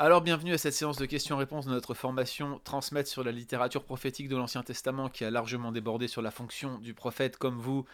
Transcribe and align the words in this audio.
Alors 0.00 0.22
bienvenue 0.22 0.52
à 0.52 0.58
cette 0.58 0.74
séance 0.74 0.96
de 0.96 1.06
questions-réponses 1.06 1.66
de 1.66 1.70
notre 1.70 1.94
formation 1.94 2.60
Transmettre 2.64 3.08
sur 3.08 3.22
la 3.22 3.30
littérature 3.30 3.84
prophétique 3.84 4.28
de 4.28 4.34
l'Ancien 4.36 4.64
Testament 4.64 5.08
qui 5.08 5.24
a 5.24 5.30
largement 5.30 5.70
débordé 5.70 6.08
sur 6.08 6.20
la 6.20 6.32
fonction 6.32 6.78
du 6.80 6.94
prophète 6.94 7.36
comme 7.36 7.60
vous 7.60 7.84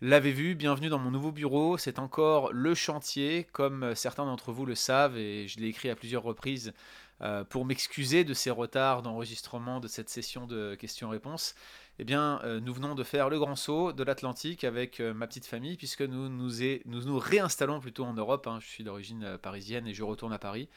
l'avez 0.00 0.30
vu. 0.30 0.54
Bienvenue 0.54 0.88
dans 0.88 1.00
mon 1.00 1.10
nouveau 1.10 1.32
bureau, 1.32 1.76
c'est 1.76 1.98
encore 1.98 2.52
le 2.52 2.76
chantier 2.76 3.42
comme 3.50 3.96
certains 3.96 4.24
d'entre 4.24 4.52
vous 4.52 4.66
le 4.66 4.76
savent 4.76 5.18
et 5.18 5.48
je 5.48 5.58
l'ai 5.58 5.66
écrit 5.66 5.90
à 5.90 5.96
plusieurs 5.96 6.22
reprises 6.22 6.72
euh, 7.20 7.42
pour 7.42 7.64
m'excuser 7.64 8.22
de 8.22 8.32
ces 8.32 8.50
retards 8.50 9.02
d'enregistrement 9.02 9.80
de 9.80 9.88
cette 9.88 10.08
session 10.08 10.46
de 10.46 10.76
questions-réponses. 10.76 11.56
Eh 11.98 12.04
bien, 12.04 12.40
euh, 12.44 12.60
nous 12.60 12.72
venons 12.72 12.94
de 12.94 13.02
faire 13.02 13.28
le 13.28 13.40
grand 13.40 13.56
saut 13.56 13.92
de 13.92 14.04
l'Atlantique 14.04 14.62
avec 14.62 15.00
euh, 15.00 15.12
ma 15.12 15.26
petite 15.26 15.44
famille, 15.44 15.76
puisque 15.76 16.02
nous 16.02 16.28
nous, 16.28 17.18
réinstallons 17.18 17.80
plutôt 17.80 18.04
en 18.04 18.14
Europe. 18.14 18.46
Hein. 18.46 18.58
Je 18.60 18.68
suis 18.68 18.84
d'origine 18.84 19.36
parisienne 19.42 19.88
et 19.88 19.94
je 19.94 20.04
retourne 20.04 20.32
à 20.32 20.38
Paris. 20.38 20.68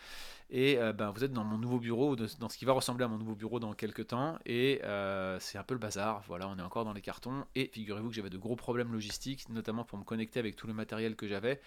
Et 0.53 0.77
euh, 0.77 0.91
ben, 0.91 1.11
vous 1.11 1.23
êtes 1.23 1.31
dans 1.31 1.45
mon 1.45 1.57
nouveau 1.57 1.79
bureau, 1.79 2.17
dans 2.17 2.49
ce 2.49 2.57
qui 2.57 2.65
va 2.65 2.73
ressembler 2.73 3.05
à 3.05 3.07
mon 3.07 3.17
nouveau 3.17 3.35
bureau 3.35 3.59
dans 3.59 3.71
quelques 3.73 4.07
temps. 4.07 4.37
Et 4.45 4.81
euh, 4.83 5.39
c'est 5.39 5.57
un 5.57 5.63
peu 5.63 5.73
le 5.73 5.79
bazar. 5.79 6.21
Voilà, 6.27 6.49
on 6.49 6.57
est 6.59 6.61
encore 6.61 6.83
dans 6.83 6.91
les 6.91 7.01
cartons. 7.01 7.45
Et 7.55 7.67
figurez-vous 7.67 8.09
que 8.09 8.15
j'avais 8.15 8.29
de 8.29 8.37
gros 8.37 8.57
problèmes 8.57 8.91
logistiques, 8.91 9.47
notamment 9.49 9.85
pour 9.85 9.97
me 9.97 10.03
connecter 10.03 10.39
avec 10.39 10.57
tout 10.57 10.67
le 10.67 10.73
matériel 10.73 11.15
que 11.15 11.25
j'avais. 11.25 11.61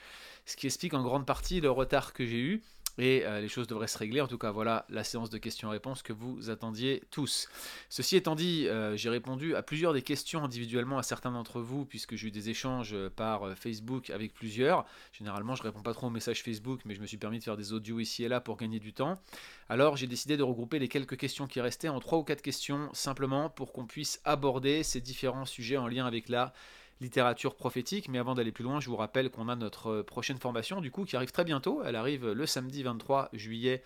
Ce 0.45 0.55
qui 0.56 0.66
explique 0.66 0.92
en 0.92 1.02
grande 1.02 1.25
partie 1.25 1.62
le 1.62 1.70
retard 1.70 2.12
que 2.12 2.27
j'ai 2.27 2.41
eu 2.41 2.62
et 2.98 3.25
euh, 3.25 3.41
les 3.41 3.48
choses 3.48 3.66
devraient 3.66 3.89
se 3.89 3.98
régler. 3.98 4.21
En 4.21 4.29
tout 4.29 4.39
cas, 4.39 4.51
voilà 4.51 4.87
la 4.89 5.05
séance 5.05 5.30
de 5.30 5.39
questions-réponses 5.39 6.03
que 6.03 6.12
vous 6.12 6.51
attendiez 6.51 7.03
tous. 7.11 7.48
Ceci 7.89 8.17
étant 8.17 8.34
dit, 8.34 8.69
euh, 8.69 8.97
j'ai 8.97 9.11
répondu 9.11 9.55
à 9.55 9.62
plusieurs 9.62 9.93
des 9.93 10.03
questions 10.03 10.45
individuellement 10.45 10.98
à 10.98 11.03
certains 11.03 11.33
d'entre 11.33 11.61
vous, 11.61 11.84
puisque 11.84 12.17
j'ai 12.17 12.29
eu 12.29 12.30
des 12.30 12.51
échanges 12.51 12.97
par 13.17 13.45
euh, 13.45 13.55
Facebook 13.55 14.11
avec 14.11 14.34
plusieurs. 14.34 14.84
Généralement, 15.12 15.55
je 15.55 15.62
réponds 15.62 15.83
pas 15.83 15.95
trop 15.95 16.07
aux 16.07 16.11
messages 16.11 16.43
Facebook, 16.43 16.80
mais 16.84 16.95
je 16.95 17.01
me 17.01 17.07
suis 17.07 17.19
permis 17.19 17.39
de 17.39 17.45
faire 17.45 17.57
des 17.57 17.73
audios 17.73 17.98
ici 18.01 18.25
et 18.25 18.29
là 18.29 18.41
pour 18.41 18.57
gagner 18.57 18.79
du 18.79 18.93
temps. 18.93 19.20
Alors, 19.69 19.97
j'ai 19.97 20.06
décidé 20.06 20.37
de 20.37 20.42
regrouper 20.42 20.79
les 20.79 20.89
quelques 20.89 21.17
questions 21.17 21.47
qui 21.47 21.61
restaient 21.61 21.89
en 21.89 22.00
trois 22.00 22.19
ou 22.19 22.25
quatre 22.25 22.42
questions, 22.42 22.91
simplement 22.92 23.50
pour 23.50 23.72
qu'on 23.72 23.87
puisse 23.87 24.20
aborder 24.25 24.83
ces 24.83 25.00
différents 25.00 25.47
sujets 25.47 25.77
en 25.77 25.89
lien 25.89 26.06
avec 26.06 26.28
la 26.28 26.53
littérature 27.00 27.55
prophétique. 27.55 28.09
Mais 28.09 28.19
avant 28.19 28.34
d'aller 28.34 28.53
plus 28.53 28.64
loin, 28.64 28.81
je 28.81 28.89
vous 28.89 28.97
rappelle 28.97 29.31
qu'on 29.31 29.48
a 29.48 29.56
notre 29.56 30.03
prochaine 30.03 30.39
formation, 30.39 30.81
du 30.81 30.91
coup, 30.91 31.05
qui 31.05 31.17
arrive 31.17 31.33
très 31.33 31.45
bientôt. 31.45 31.83
Elle 31.84 31.97
arrive 31.97 32.31
le 32.31 32.47
samedi 32.47 32.83
23 32.83 33.31
juillet 33.33 33.83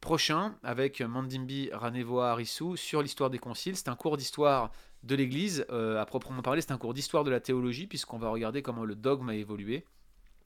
prochain 0.00 0.56
avec 0.62 1.00
Mandimbi 1.00 1.70
Ranevoa 1.72 2.32
Arissou 2.32 2.76
sur 2.76 3.02
l'histoire 3.02 3.30
des 3.30 3.38
conciles. 3.38 3.76
C'est 3.76 3.88
un 3.88 3.96
cours 3.96 4.16
d'histoire 4.16 4.70
de 5.04 5.14
l'Église, 5.14 5.64
euh, 5.70 6.00
à 6.00 6.06
proprement 6.06 6.42
parler, 6.42 6.60
c'est 6.60 6.72
un 6.72 6.78
cours 6.78 6.94
d'histoire 6.94 7.24
de 7.24 7.30
la 7.30 7.40
théologie, 7.40 7.86
puisqu'on 7.86 8.18
va 8.18 8.28
regarder 8.28 8.62
comment 8.62 8.84
le 8.84 8.94
dogme 8.94 9.30
a 9.30 9.34
évolué 9.34 9.84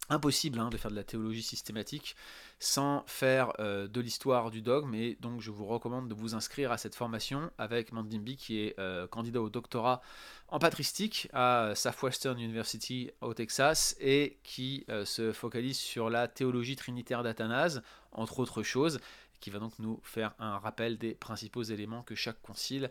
impossible 0.09 0.61
hein, 0.61 0.71
de 0.71 0.77
faire 0.77 0.91
de 0.91 0.97
la 0.97 1.05
théologie 1.05 1.43
systématique 1.43 2.17
sans 2.59 3.05
faire 3.07 3.53
euh, 3.59 3.87
de 3.89 4.01
l'histoire 4.01 4.51
du 4.51 4.62
dogme. 4.62 4.95
Et 4.95 5.17
donc 5.21 5.41
je 5.41 5.51
vous 5.51 5.67
recommande 5.67 6.09
de 6.09 6.15
vous 6.15 6.35
inscrire 6.35 6.73
à 6.73 6.79
cette 6.79 6.95
formation 6.95 7.51
avec 7.59 7.93
Mandimbi 7.93 8.37
qui 8.37 8.61
est 8.61 8.79
euh, 8.79 9.07
candidat 9.07 9.41
au 9.43 9.51
doctorat 9.51 10.01
en 10.49 10.59
patristique 10.59 11.29
à 11.33 11.73
Southwestern 11.75 12.39
University 12.39 13.11
au 13.21 13.34
Texas 13.34 13.97
et 14.01 14.39
qui 14.43 14.84
euh, 14.89 15.05
se 15.05 15.33
focalise 15.33 15.79
sur 15.79 16.09
la 16.09 16.29
théologie 16.29 16.77
trinitaire 16.77 17.23
d'Athanase 17.23 17.83
entre 18.12 18.39
autres 18.39 18.62
choses 18.62 19.01
qui 19.39 19.51
va 19.51 19.59
donc 19.59 19.79
nous 19.79 20.01
faire 20.03 20.33
un 20.39 20.59
rappel 20.59 20.97
des 20.97 21.12
principaux 21.12 21.62
éléments 21.62 22.03
que 22.03 22.15
chaque 22.15 22.41
concile 22.41 22.91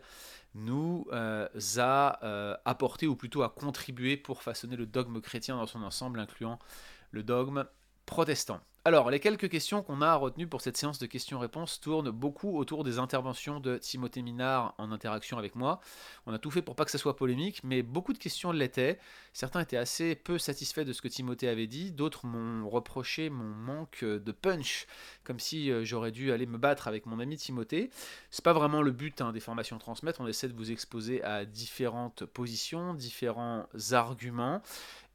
nous 0.54 1.04
a 1.10 2.58
apportés 2.64 3.08
ou 3.08 3.16
plutôt 3.16 3.42
a 3.42 3.48
contribué 3.48 4.16
pour 4.16 4.44
façonner 4.44 4.76
le 4.76 4.86
dogme 4.86 5.20
chrétien 5.20 5.56
dans 5.56 5.66
son 5.66 5.82
ensemble 5.82 6.20
incluant 6.20 6.60
le 7.10 7.22
dogme 7.22 7.66
protestant. 8.06 8.60
Alors, 8.86 9.10
les 9.10 9.18
quelques 9.18 9.48
questions 9.48 9.82
qu'on 9.82 10.00
a 10.00 10.14
retenues 10.14 10.46
pour 10.46 10.60
cette 10.60 10.76
séance 10.76 11.00
de 11.00 11.06
questions-réponses 11.06 11.80
tournent 11.80 12.12
beaucoup 12.12 12.56
autour 12.56 12.84
des 12.84 13.00
interventions 13.00 13.58
de 13.58 13.78
Timothée 13.78 14.22
Minard 14.22 14.76
en 14.78 14.92
interaction 14.92 15.38
avec 15.38 15.56
moi. 15.56 15.80
On 16.26 16.32
a 16.32 16.38
tout 16.38 16.52
fait 16.52 16.62
pour 16.62 16.76
pas 16.76 16.84
que 16.84 16.92
ça 16.92 16.98
soit 16.98 17.16
polémique, 17.16 17.62
mais 17.64 17.82
beaucoup 17.82 18.12
de 18.12 18.18
questions 18.18 18.52
l'étaient. 18.52 19.00
Certains 19.32 19.58
étaient 19.58 19.76
assez 19.76 20.14
peu 20.14 20.38
satisfaits 20.38 20.84
de 20.84 20.92
ce 20.92 21.02
que 21.02 21.08
Timothée 21.08 21.48
avait 21.48 21.66
dit, 21.66 21.90
d'autres 21.90 22.26
m'ont 22.26 22.68
reproché 22.68 23.28
mon 23.28 23.48
manque 23.48 24.04
de 24.04 24.30
punch, 24.30 24.86
comme 25.24 25.40
si 25.40 25.72
euh, 25.72 25.84
j'aurais 25.84 26.12
dû 26.12 26.30
aller 26.30 26.46
me 26.46 26.56
battre 26.56 26.86
avec 26.86 27.06
mon 27.06 27.18
ami 27.18 27.36
Timothée. 27.38 27.90
C'est 28.30 28.44
pas 28.44 28.52
vraiment 28.52 28.82
le 28.82 28.92
but 28.92 29.20
hein, 29.20 29.32
des 29.32 29.40
formations 29.40 29.78
transmettre, 29.78 30.20
on 30.20 30.28
essaie 30.28 30.46
de 30.46 30.56
vous 30.56 30.70
exposer 30.70 31.24
à 31.24 31.44
différentes 31.44 32.24
positions, 32.24 32.94
différents 32.94 33.66
arguments. 33.90 34.62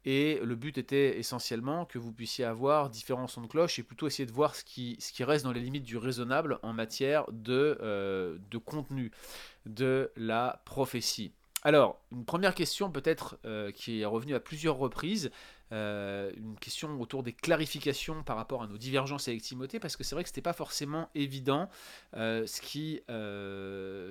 Et 0.04 0.40
le 0.42 0.56
but 0.56 0.78
était 0.78 1.18
essentiellement 1.18 1.84
que 1.84 1.98
vous 1.98 2.12
puissiez 2.12 2.44
avoir 2.44 2.90
différents 2.90 3.28
sons 3.28 3.42
de 3.42 3.46
cloche 3.46 3.78
et 3.78 3.82
plutôt 3.82 4.06
essayer 4.06 4.26
de 4.26 4.32
voir 4.32 4.56
ce 4.56 4.64
qui, 4.64 4.98
reste 5.20 5.44
dans 5.44 5.52
les 5.52 5.60
limites 5.60 5.84
du 5.84 5.96
raisonnable 5.96 6.58
en 6.62 6.72
matière 6.72 7.24
de, 7.30 7.78
euh, 7.80 8.36
de 8.50 8.58
contenu 8.58 9.12
de 9.66 10.10
la 10.16 10.60
prophétie. 10.64 11.32
Alors, 11.64 12.00
une 12.10 12.24
première 12.24 12.56
question 12.56 12.90
peut-être 12.90 13.38
euh, 13.44 13.70
qui 13.70 14.00
est 14.00 14.04
revenue 14.04 14.34
à 14.34 14.40
plusieurs 14.40 14.76
reprises, 14.76 15.30
euh, 15.72 16.30
une 16.36 16.58
question 16.58 17.00
autour 17.00 17.22
des 17.22 17.32
clarifications 17.32 18.22
par 18.22 18.36
rapport 18.36 18.62
à 18.62 18.66
nos 18.66 18.78
divergences 18.78 19.28
avec 19.28 19.42
Timothée, 19.42 19.80
parce 19.80 19.96
que 19.96 20.04
c'est 20.04 20.14
vrai 20.14 20.22
que 20.22 20.28
ce 20.28 20.32
n'était 20.32 20.42
pas 20.42 20.52
forcément 20.52 21.08
évident 21.14 21.68
euh, 22.14 22.46
ce 22.46 22.60
qui 22.60 23.00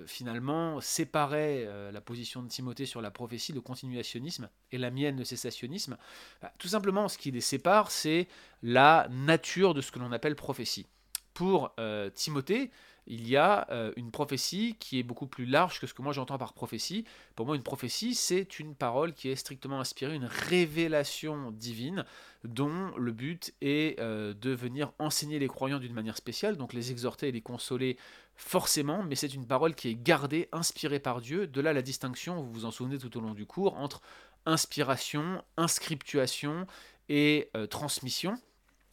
finalement 0.07 0.81
séparait 0.81 1.67
la 1.91 2.01
position 2.01 2.43
de 2.43 2.47
Timothée 2.47 2.85
sur 2.85 3.01
la 3.01 3.11
prophétie, 3.11 3.53
le 3.53 3.61
continuationnisme, 3.61 4.49
et 4.71 4.77
la 4.77 4.91
mienne, 4.91 5.17
le 5.17 5.23
cessationnisme. 5.23 5.97
Bah, 6.41 6.51
tout 6.57 6.67
simplement, 6.67 7.07
ce 7.07 7.17
qui 7.17 7.31
les 7.31 7.41
sépare, 7.41 7.91
c'est 7.91 8.27
la 8.63 9.07
nature 9.09 9.73
de 9.73 9.81
ce 9.81 9.91
que 9.91 9.99
l'on 9.99 10.11
appelle 10.11 10.35
prophétie. 10.35 10.87
Pour 11.33 11.73
Timothée, 12.13 12.71
il 13.11 13.27
y 13.27 13.35
a 13.35 13.67
euh, 13.71 13.91
une 13.97 14.09
prophétie 14.09 14.77
qui 14.79 14.97
est 14.97 15.03
beaucoup 15.03 15.27
plus 15.27 15.45
large 15.45 15.81
que 15.81 15.85
ce 15.85 15.93
que 15.93 16.01
moi 16.01 16.13
j'entends 16.13 16.37
par 16.37 16.53
prophétie. 16.53 17.03
Pour 17.35 17.45
moi, 17.45 17.57
une 17.57 17.61
prophétie, 17.61 18.15
c'est 18.15 18.57
une 18.57 18.73
parole 18.73 19.13
qui 19.13 19.27
est 19.27 19.35
strictement 19.35 19.81
inspirée, 19.81 20.15
une 20.15 20.29
révélation 20.47 21.51
divine 21.51 22.05
dont 22.45 22.95
le 22.95 23.11
but 23.11 23.53
est 23.59 23.99
euh, 23.99 24.33
de 24.33 24.51
venir 24.51 24.93
enseigner 24.97 25.39
les 25.39 25.49
croyants 25.49 25.79
d'une 25.79 25.93
manière 25.93 26.15
spéciale, 26.15 26.55
donc 26.55 26.71
les 26.71 26.91
exhorter 26.91 27.27
et 27.27 27.31
les 27.33 27.41
consoler 27.41 27.97
forcément, 28.37 29.03
mais 29.03 29.15
c'est 29.15 29.33
une 29.33 29.45
parole 29.45 29.75
qui 29.75 29.89
est 29.89 30.01
gardée, 30.01 30.47
inspirée 30.53 31.01
par 31.01 31.19
Dieu. 31.19 31.47
De 31.47 31.59
là 31.59 31.73
la 31.73 31.81
distinction, 31.81 32.41
vous 32.41 32.51
vous 32.53 32.65
en 32.65 32.71
souvenez 32.71 32.97
tout 32.97 33.15
au 33.17 33.19
long 33.19 33.33
du 33.33 33.45
cours, 33.45 33.77
entre 33.77 34.01
inspiration, 34.45 35.43
inscriptuation 35.57 36.65
et 37.09 37.49
euh, 37.57 37.67
transmission 37.67 38.39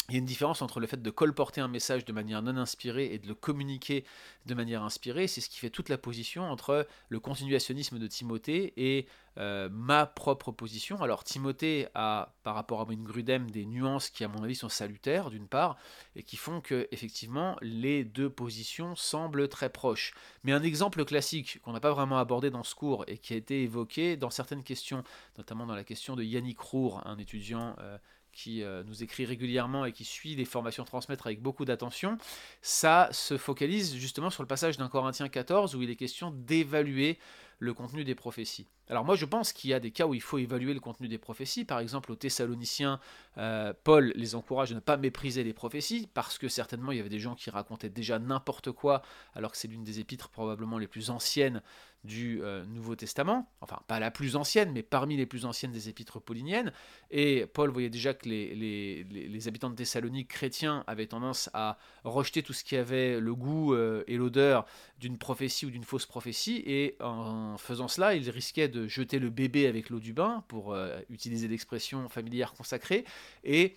il 0.09 0.15
y 0.15 0.17
a 0.17 0.21
une 0.21 0.25
différence 0.25 0.63
entre 0.63 0.81
le 0.81 0.87
fait 0.87 1.03
de 1.03 1.11
colporter 1.11 1.61
un 1.61 1.69
message 1.69 2.07
de 2.07 2.13
manière 2.15 2.41
non 2.41 2.57
inspirée 2.57 3.13
et 3.13 3.19
de 3.19 3.29
le 3.29 3.35
communiquer 3.35 4.05
de 4.47 4.55
manière 4.55 4.83
inspirée. 4.83 5.27
C'est 5.27 5.43
ce 5.43 5.51
qui 5.51 5.59
fait 5.59 5.69
toute 5.69 5.91
la 5.91 5.99
position 5.99 6.45
entre 6.51 6.87
le 7.11 7.21
continuationnisme 7.21 7.99
de 7.99 8.07
Timothée 8.07 8.73
et 8.79 9.07
euh, 9.37 9.69
ma 9.71 10.07
propre 10.07 10.51
position. 10.51 11.03
Alors 11.03 11.25
Timothée 11.25 11.89
a, 11.95 12.33
par 12.43 12.55
rapport 12.55 12.89
à 12.89 12.91
une 12.91 13.05
Grudem, 13.05 13.51
des 13.51 13.67
nuances 13.67 14.09
qui, 14.09 14.25
à 14.25 14.29
mon 14.29 14.43
avis, 14.43 14.57
sont 14.57 14.71
salutaires, 14.71 15.29
d'une 15.29 15.47
part, 15.47 15.77
et 16.17 16.23
qui 16.23 16.39
font 16.39 16.63
que, 16.63 16.89
effectivement, 16.91 17.59
les 17.61 18.03
deux 18.03 18.31
positions 18.31 18.97
semblent 18.97 19.47
très 19.49 19.69
proches. 19.69 20.15
Mais 20.43 20.53
un 20.53 20.63
exemple 20.63 21.05
classique 21.05 21.61
qu'on 21.63 21.75
n'a 21.75 21.81
pas 21.81 21.93
vraiment 21.93 22.17
abordé 22.17 22.49
dans 22.49 22.65
ce 22.65 22.75
cours 22.75 23.05
et 23.09 23.19
qui 23.19 23.35
a 23.35 23.37
été 23.37 23.63
évoqué 23.63 24.17
dans 24.17 24.31
certaines 24.31 24.65
questions, 24.65 25.05
notamment 25.37 25.67
dans 25.67 25.77
la 25.77 25.85
question 25.85 26.17
de 26.17 26.23
Yannick 26.23 26.59
Rour, 26.61 27.07
un 27.07 27.19
étudiant... 27.19 27.77
Euh, 27.81 27.99
qui 28.39 28.63
euh, 28.63 28.85
nous 28.85 29.03
écrit 29.03 29.25
régulièrement 29.25 29.85
et 29.85 29.91
qui 29.91 30.05
suit 30.05 30.37
les 30.37 30.45
formations 30.45 30.85
transmettre 30.85 31.27
avec 31.27 31.43
beaucoup 31.43 31.65
d'attention, 31.65 32.19
ça 32.63 33.09
se 33.11 33.37
focalise 33.37 33.97
justement 33.97 34.31
sur 34.31 34.45
le 34.45 34.47
passage 34.47 34.77
d'un 34.77 34.89
Corinthien 34.89 35.29
14 35.29 35.75
où 35.75 35.83
il 35.83 35.91
est 35.91 35.97
question 35.97 36.31
d'évaluer 36.31 37.19
le 37.59 37.75
contenu 37.75 38.05
des 38.05 38.15
prophéties. 38.15 38.69
Alors 38.89 39.05
moi 39.05 39.17
je 39.17 39.25
pense 39.25 39.53
qu'il 39.53 39.71
y 39.71 39.75
a 39.75 39.81
des 39.81 39.91
cas 39.91 40.07
où 40.07 40.15
il 40.15 40.23
faut 40.23 40.39
évaluer 40.39 40.73
le 40.73 40.79
contenu 40.79 41.09
des 41.09 41.19
prophéties. 41.19 41.65
Par 41.65 41.81
exemple 41.81 42.13
aux 42.13 42.15
Thessaloniciens, 42.15 43.01
euh, 43.39 43.73
Paul 43.83 44.13
les 44.15 44.37
encourage 44.37 44.71
à 44.71 44.77
ne 44.77 44.81
pas 44.81 44.97
mépriser 44.97 45.43
les 45.43 45.53
prophéties 45.53 46.09
parce 46.15 46.39
que 46.39 46.49
certainement 46.49 46.93
il 46.93 46.99
y 46.99 47.01
avait 47.01 47.09
des 47.09 47.19
gens 47.19 47.35
qui 47.35 47.51
racontaient 47.51 47.91
déjà 47.91 48.21
n'importe 48.21 48.71
quoi 48.71 49.03
alors 49.35 49.51
que 49.51 49.59
c'est 49.59 49.69
l'une 49.69 49.83
des 49.83 49.99
épîtres 49.99 50.29
probablement 50.29 50.79
les 50.79 50.87
plus 50.87 51.11
anciennes 51.11 51.61
du 52.05 52.43
euh, 52.43 52.65
Nouveau 52.65 52.95
Testament, 52.95 53.51
enfin 53.61 53.81
pas 53.89 53.99
la 53.99 54.11
plus 54.11 54.37
ancienne, 54.37 54.71
mais 54.73 54.83
parmi 54.83 55.17
les 55.17 55.27
plus 55.27 55.45
anciennes 55.45 55.73
des 55.73 55.89
épîtres 55.89 56.21
pauliniennes. 56.21 56.73
Et 57.11 57.47
Paul 57.47 57.71
voyait 57.71 57.91
déjà 57.91 58.15
que 58.15 58.29
les, 58.29 58.55
les, 58.55 59.49
habitants 59.49 59.71
de 59.71 59.75
Thessalonique 59.75 60.29
chrétiens 60.29 60.85
avaient 60.87 61.07
tendance 61.07 61.51
à 61.55 61.79
rejeter 62.05 62.43
tout 62.43 62.53
ce 62.53 62.65
qui 62.65 62.77
avait 62.77 63.19
le 63.21 63.35
goût 63.35 63.75
euh, 63.75 64.05
et 64.07 64.17
l'odeur 64.17 64.67
d'une 64.99 65.19
prophétie 65.19 65.67
ou 65.67 65.71
d'une 65.71 65.85
fausse 65.85 66.07
prophétie, 66.07 66.63
et 66.67 66.97
en 67.01 67.57
faisant 67.59 67.89
cela, 67.89 68.15
ils 68.15 68.31
risquaient 68.31 68.69
de 68.69 68.87
jeter 68.87 69.19
le 69.19 69.31
bébé 69.31 69.67
avec 69.67 69.91
l'eau 69.91 70.01
du 70.01 70.13
bain, 70.13 70.45
pour 70.49 70.75
euh, 70.75 70.99
utiliser 71.11 71.49
l'expression 71.49 72.09
familière 72.09 72.53
consacrée, 72.53 73.05
et 73.45 73.77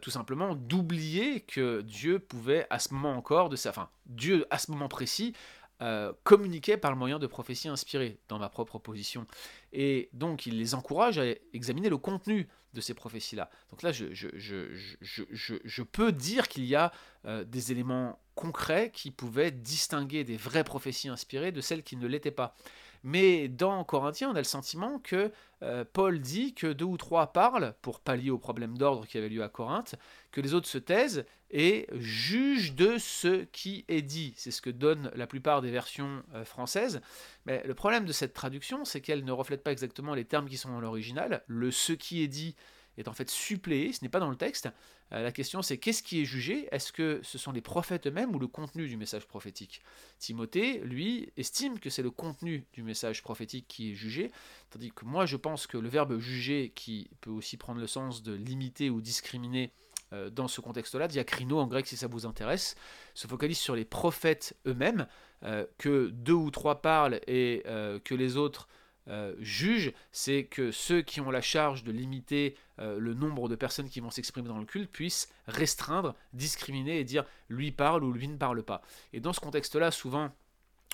tout 0.00 0.10
simplement 0.10 0.56
d'oublier 0.56 1.40
que 1.40 1.82
Dieu 1.82 2.18
pouvait 2.18 2.66
à 2.70 2.80
ce 2.80 2.92
moment 2.92 3.12
encore, 3.12 3.48
de 3.48 3.54
sa, 3.54 3.70
enfin 3.70 3.90
Dieu 4.06 4.44
à 4.50 4.58
ce 4.58 4.72
moment 4.72 4.88
précis, 4.88 5.34
euh, 5.82 6.12
communiquaient 6.22 6.76
par 6.76 6.92
le 6.92 6.96
moyen 6.96 7.18
de 7.18 7.26
prophéties 7.26 7.68
inspirées, 7.68 8.18
dans 8.28 8.38
ma 8.38 8.48
propre 8.48 8.78
position. 8.78 9.26
Et 9.72 10.10
donc, 10.12 10.46
il 10.46 10.56
les 10.56 10.74
encourage 10.74 11.18
à 11.18 11.24
examiner 11.52 11.88
le 11.88 11.98
contenu 11.98 12.48
de 12.72 12.80
ces 12.80 12.94
prophéties-là. 12.94 13.50
Donc 13.70 13.82
là, 13.82 13.90
je, 13.90 15.82
peux 15.82 16.12
dire 16.12 16.46
qu'il 16.46 16.64
y 16.66 16.76
a 16.76 16.92
euh, 17.26 17.42
des 17.42 17.72
éléments 17.72 18.20
concret 18.36 18.92
qui 18.94 19.10
pouvait 19.10 19.50
distinguer 19.50 20.22
des 20.22 20.36
vraies 20.36 20.64
prophéties 20.64 21.08
inspirées 21.08 21.50
de 21.52 21.60
celles 21.60 21.82
qui 21.82 21.96
ne 21.96 22.06
l'étaient 22.06 22.30
pas. 22.30 22.54
Mais 23.02 23.48
dans 23.48 23.82
Corinthiens, 23.82 24.30
on 24.30 24.36
a 24.36 24.38
le 24.38 24.44
sentiment 24.44 25.00
que 25.00 25.32
euh, 25.62 25.84
Paul 25.92 26.20
dit 26.20 26.54
que 26.54 26.72
deux 26.72 26.84
ou 26.84 26.96
trois 26.96 27.32
parlent 27.32 27.74
pour 27.82 27.98
pallier 28.00 28.30
au 28.30 28.38
problème 28.38 28.78
d'ordre 28.78 29.06
qui 29.06 29.18
avait 29.18 29.28
lieu 29.28 29.42
à 29.42 29.48
Corinthe, 29.48 29.96
que 30.30 30.40
les 30.40 30.54
autres 30.54 30.68
se 30.68 30.78
taisent 30.78 31.24
et 31.52 31.86
jugent 31.92 32.74
de 32.74 32.96
ce 32.98 33.44
qui 33.52 33.84
est 33.88 34.02
dit. 34.02 34.32
C'est 34.36 34.50
ce 34.50 34.62
que 34.62 34.70
donnent 34.70 35.10
la 35.14 35.26
plupart 35.26 35.60
des 35.62 35.70
versions 35.70 36.22
euh, 36.34 36.44
françaises. 36.44 37.00
Mais 37.46 37.62
le 37.66 37.74
problème 37.74 38.06
de 38.06 38.12
cette 38.12 38.32
traduction, 38.32 38.84
c'est 38.84 39.00
qu'elle 39.00 39.24
ne 39.24 39.32
reflète 39.32 39.62
pas 39.62 39.72
exactement 39.72 40.14
les 40.14 40.24
termes 40.24 40.48
qui 40.48 40.56
sont 40.56 40.70
dans 40.70 40.80
l'original. 40.80 41.42
Le 41.46 41.70
ce 41.70 41.92
qui 41.92 42.22
est 42.22 42.28
dit 42.28 42.56
est 42.98 43.08
en 43.08 43.12
fait 43.12 43.30
suppléé, 43.30 43.92
ce 43.92 44.02
n'est 44.02 44.08
pas 44.08 44.20
dans 44.20 44.30
le 44.30 44.36
texte. 44.36 44.68
Euh, 45.12 45.22
la 45.22 45.32
question 45.32 45.62
c'est 45.62 45.78
qu'est-ce 45.78 46.02
qui 46.02 46.22
est 46.22 46.24
jugé? 46.24 46.68
Est-ce 46.72 46.92
que 46.92 47.20
ce 47.22 47.38
sont 47.38 47.52
les 47.52 47.60
prophètes 47.60 48.06
eux-mêmes 48.06 48.34
ou 48.34 48.38
le 48.38 48.46
contenu 48.46 48.88
du 48.88 48.96
message 48.96 49.26
prophétique? 49.26 49.82
Timothée, 50.18 50.78
lui, 50.80 51.30
estime 51.36 51.78
que 51.78 51.90
c'est 51.90 52.02
le 52.02 52.10
contenu 52.10 52.64
du 52.72 52.82
message 52.82 53.22
prophétique 53.22 53.66
qui 53.68 53.92
est 53.92 53.94
jugé, 53.94 54.30
tandis 54.70 54.90
que 54.90 55.04
moi 55.04 55.26
je 55.26 55.36
pense 55.36 55.66
que 55.66 55.78
le 55.78 55.88
verbe 55.88 56.18
juger, 56.18 56.72
qui 56.74 57.10
peut 57.20 57.30
aussi 57.30 57.56
prendre 57.56 57.80
le 57.80 57.86
sens 57.86 58.22
de 58.22 58.32
limiter 58.32 58.90
ou 58.90 59.00
discriminer 59.00 59.70
euh, 60.12 60.30
dans 60.30 60.48
ce 60.48 60.60
contexte-là, 60.60 61.08
diacrino 61.08 61.58
en 61.58 61.66
grec 61.66 61.86
si 61.86 61.96
ça 61.96 62.06
vous 62.06 62.26
intéresse, 62.26 62.76
se 63.14 63.26
focalise 63.26 63.58
sur 63.58 63.74
les 63.74 63.84
prophètes 63.84 64.56
eux-mêmes, 64.66 65.06
euh, 65.44 65.66
que 65.78 66.08
deux 66.08 66.32
ou 66.32 66.50
trois 66.50 66.82
parlent 66.82 67.20
et 67.26 67.62
que 68.04 68.14
les 68.14 68.36
autres 68.36 68.68
euh, 69.08 69.34
juge, 69.40 69.92
c'est 70.12 70.44
que 70.44 70.70
ceux 70.70 71.02
qui 71.02 71.20
ont 71.20 71.30
la 71.30 71.40
charge 71.40 71.82
de 71.82 71.90
limiter 71.90 72.56
euh, 72.78 72.98
le 72.98 73.14
nombre 73.14 73.48
de 73.48 73.56
personnes 73.56 73.88
qui 73.88 74.00
vont 74.00 74.10
s'exprimer 74.10 74.48
dans 74.48 74.58
le 74.58 74.64
culte 74.64 74.90
puissent 74.90 75.28
restreindre, 75.48 76.14
discriminer 76.32 77.00
et 77.00 77.04
dire 77.04 77.24
lui 77.48 77.72
parle 77.72 78.04
ou 78.04 78.12
lui 78.12 78.28
ne 78.28 78.36
parle 78.36 78.62
pas. 78.62 78.82
Et 79.12 79.20
dans 79.20 79.32
ce 79.32 79.40
contexte-là, 79.40 79.90
souvent, 79.90 80.30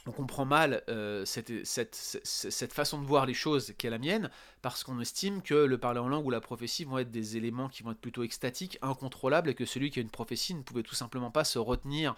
on 0.08 0.12
comprend 0.12 0.46
mal 0.46 0.82
euh, 0.88 1.24
cette, 1.26 2.72
façon 2.72 3.00
de 3.00 3.06
voir 3.06 3.26
les 3.26 3.34
choses 3.34 3.74
qui 3.76 3.86
est 3.86 3.90
la 3.90 3.98
mienne, 3.98 4.30
parce 4.62 4.82
qu'on 4.82 5.00
estime 5.00 5.42
que 5.42 5.54
le 5.54 5.78
parler 5.78 6.00
en 6.00 6.08
langue 6.08 6.24
ou 6.24 6.30
la 6.30 6.40
prophétie 6.40 6.84
vont 6.84 6.98
être 6.98 7.10
des 7.10 7.36
éléments 7.36 7.68
qui 7.68 7.82
vont 7.82 7.92
être 7.92 8.00
plutôt 8.00 8.22
extatiques, 8.22 8.78
incontrôlables, 8.80 9.50
et 9.50 9.54
que 9.54 9.66
celui 9.66 9.90
qui 9.90 9.98
a 9.98 10.02
une 10.02 10.10
prophétie 10.10 10.54
ne 10.54 10.62
pouvait 10.62 10.82
tout 10.82 10.94
simplement 10.94 11.30
pas 11.30 11.44
se 11.44 11.58
retenir 11.58 12.14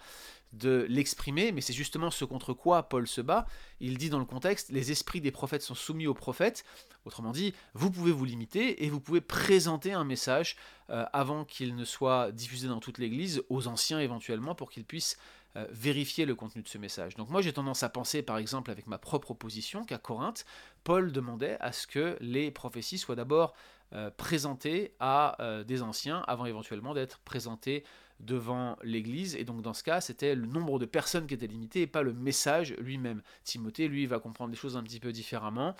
de 0.53 0.85
l'exprimer, 0.89 1.51
mais 1.51 1.61
c'est 1.61 1.73
justement 1.73 2.11
ce 2.11 2.25
contre 2.25 2.53
quoi 2.53 2.83
Paul 2.83 3.07
se 3.07 3.21
bat. 3.21 3.45
Il 3.79 3.97
dit 3.97 4.09
dans 4.09 4.19
le 4.19 4.25
contexte, 4.25 4.69
les 4.69 4.91
esprits 4.91 5.21
des 5.21 5.31
prophètes 5.31 5.61
sont 5.61 5.75
soumis 5.75 6.07
aux 6.07 6.13
prophètes, 6.13 6.65
autrement 7.05 7.31
dit, 7.31 7.53
vous 7.73 7.91
pouvez 7.91 8.11
vous 8.11 8.25
limiter 8.25 8.85
et 8.85 8.89
vous 8.89 8.99
pouvez 8.99 9.21
présenter 9.21 9.93
un 9.93 10.03
message 10.03 10.55
euh, 10.89 11.05
avant 11.13 11.45
qu'il 11.45 11.75
ne 11.75 11.85
soit 11.85 12.31
diffusé 12.31 12.67
dans 12.67 12.79
toute 12.79 12.97
l'Église, 12.97 13.43
aux 13.49 13.67
anciens 13.67 13.99
éventuellement, 13.99 14.55
pour 14.55 14.69
qu'ils 14.69 14.85
puissent 14.85 15.17
euh, 15.57 15.65
vérifier 15.71 16.25
le 16.25 16.33
contenu 16.35 16.61
de 16.61 16.67
ce 16.67 16.77
message. 16.77 17.15
Donc 17.15 17.29
moi 17.29 17.41
j'ai 17.41 17.51
tendance 17.51 17.83
à 17.83 17.89
penser 17.89 18.21
par 18.21 18.37
exemple 18.37 18.71
avec 18.71 18.87
ma 18.87 18.97
propre 18.97 19.33
position 19.33 19.83
qu'à 19.83 19.97
Corinthe, 19.97 20.45
Paul 20.83 21.11
demandait 21.11 21.57
à 21.59 21.71
ce 21.71 21.87
que 21.87 22.17
les 22.21 22.51
prophéties 22.51 22.97
soient 22.97 23.15
d'abord 23.15 23.53
euh, 23.93 24.09
présentées 24.11 24.93
à 25.01 25.35
euh, 25.41 25.65
des 25.65 25.81
anciens 25.81 26.23
avant 26.27 26.45
éventuellement 26.45 26.93
d'être 26.93 27.19
présentées 27.19 27.83
devant 28.21 28.77
l'Église. 28.81 29.35
Et 29.35 29.43
donc 29.43 29.61
dans 29.61 29.73
ce 29.73 29.83
cas, 29.83 29.99
c'était 29.99 30.35
le 30.35 30.45
nombre 30.45 30.79
de 30.79 30.85
personnes 30.85 31.27
qui 31.27 31.33
était 31.33 31.47
limité 31.47 31.81
et 31.81 31.87
pas 31.87 32.01
le 32.01 32.13
message 32.13 32.73
lui-même. 32.77 33.21
Timothée, 33.43 33.89
lui, 33.89 34.05
va 34.05 34.19
comprendre 34.19 34.51
les 34.51 34.57
choses 34.57 34.77
un 34.77 34.83
petit 34.83 35.01
peu 35.01 35.11
différemment 35.11 35.75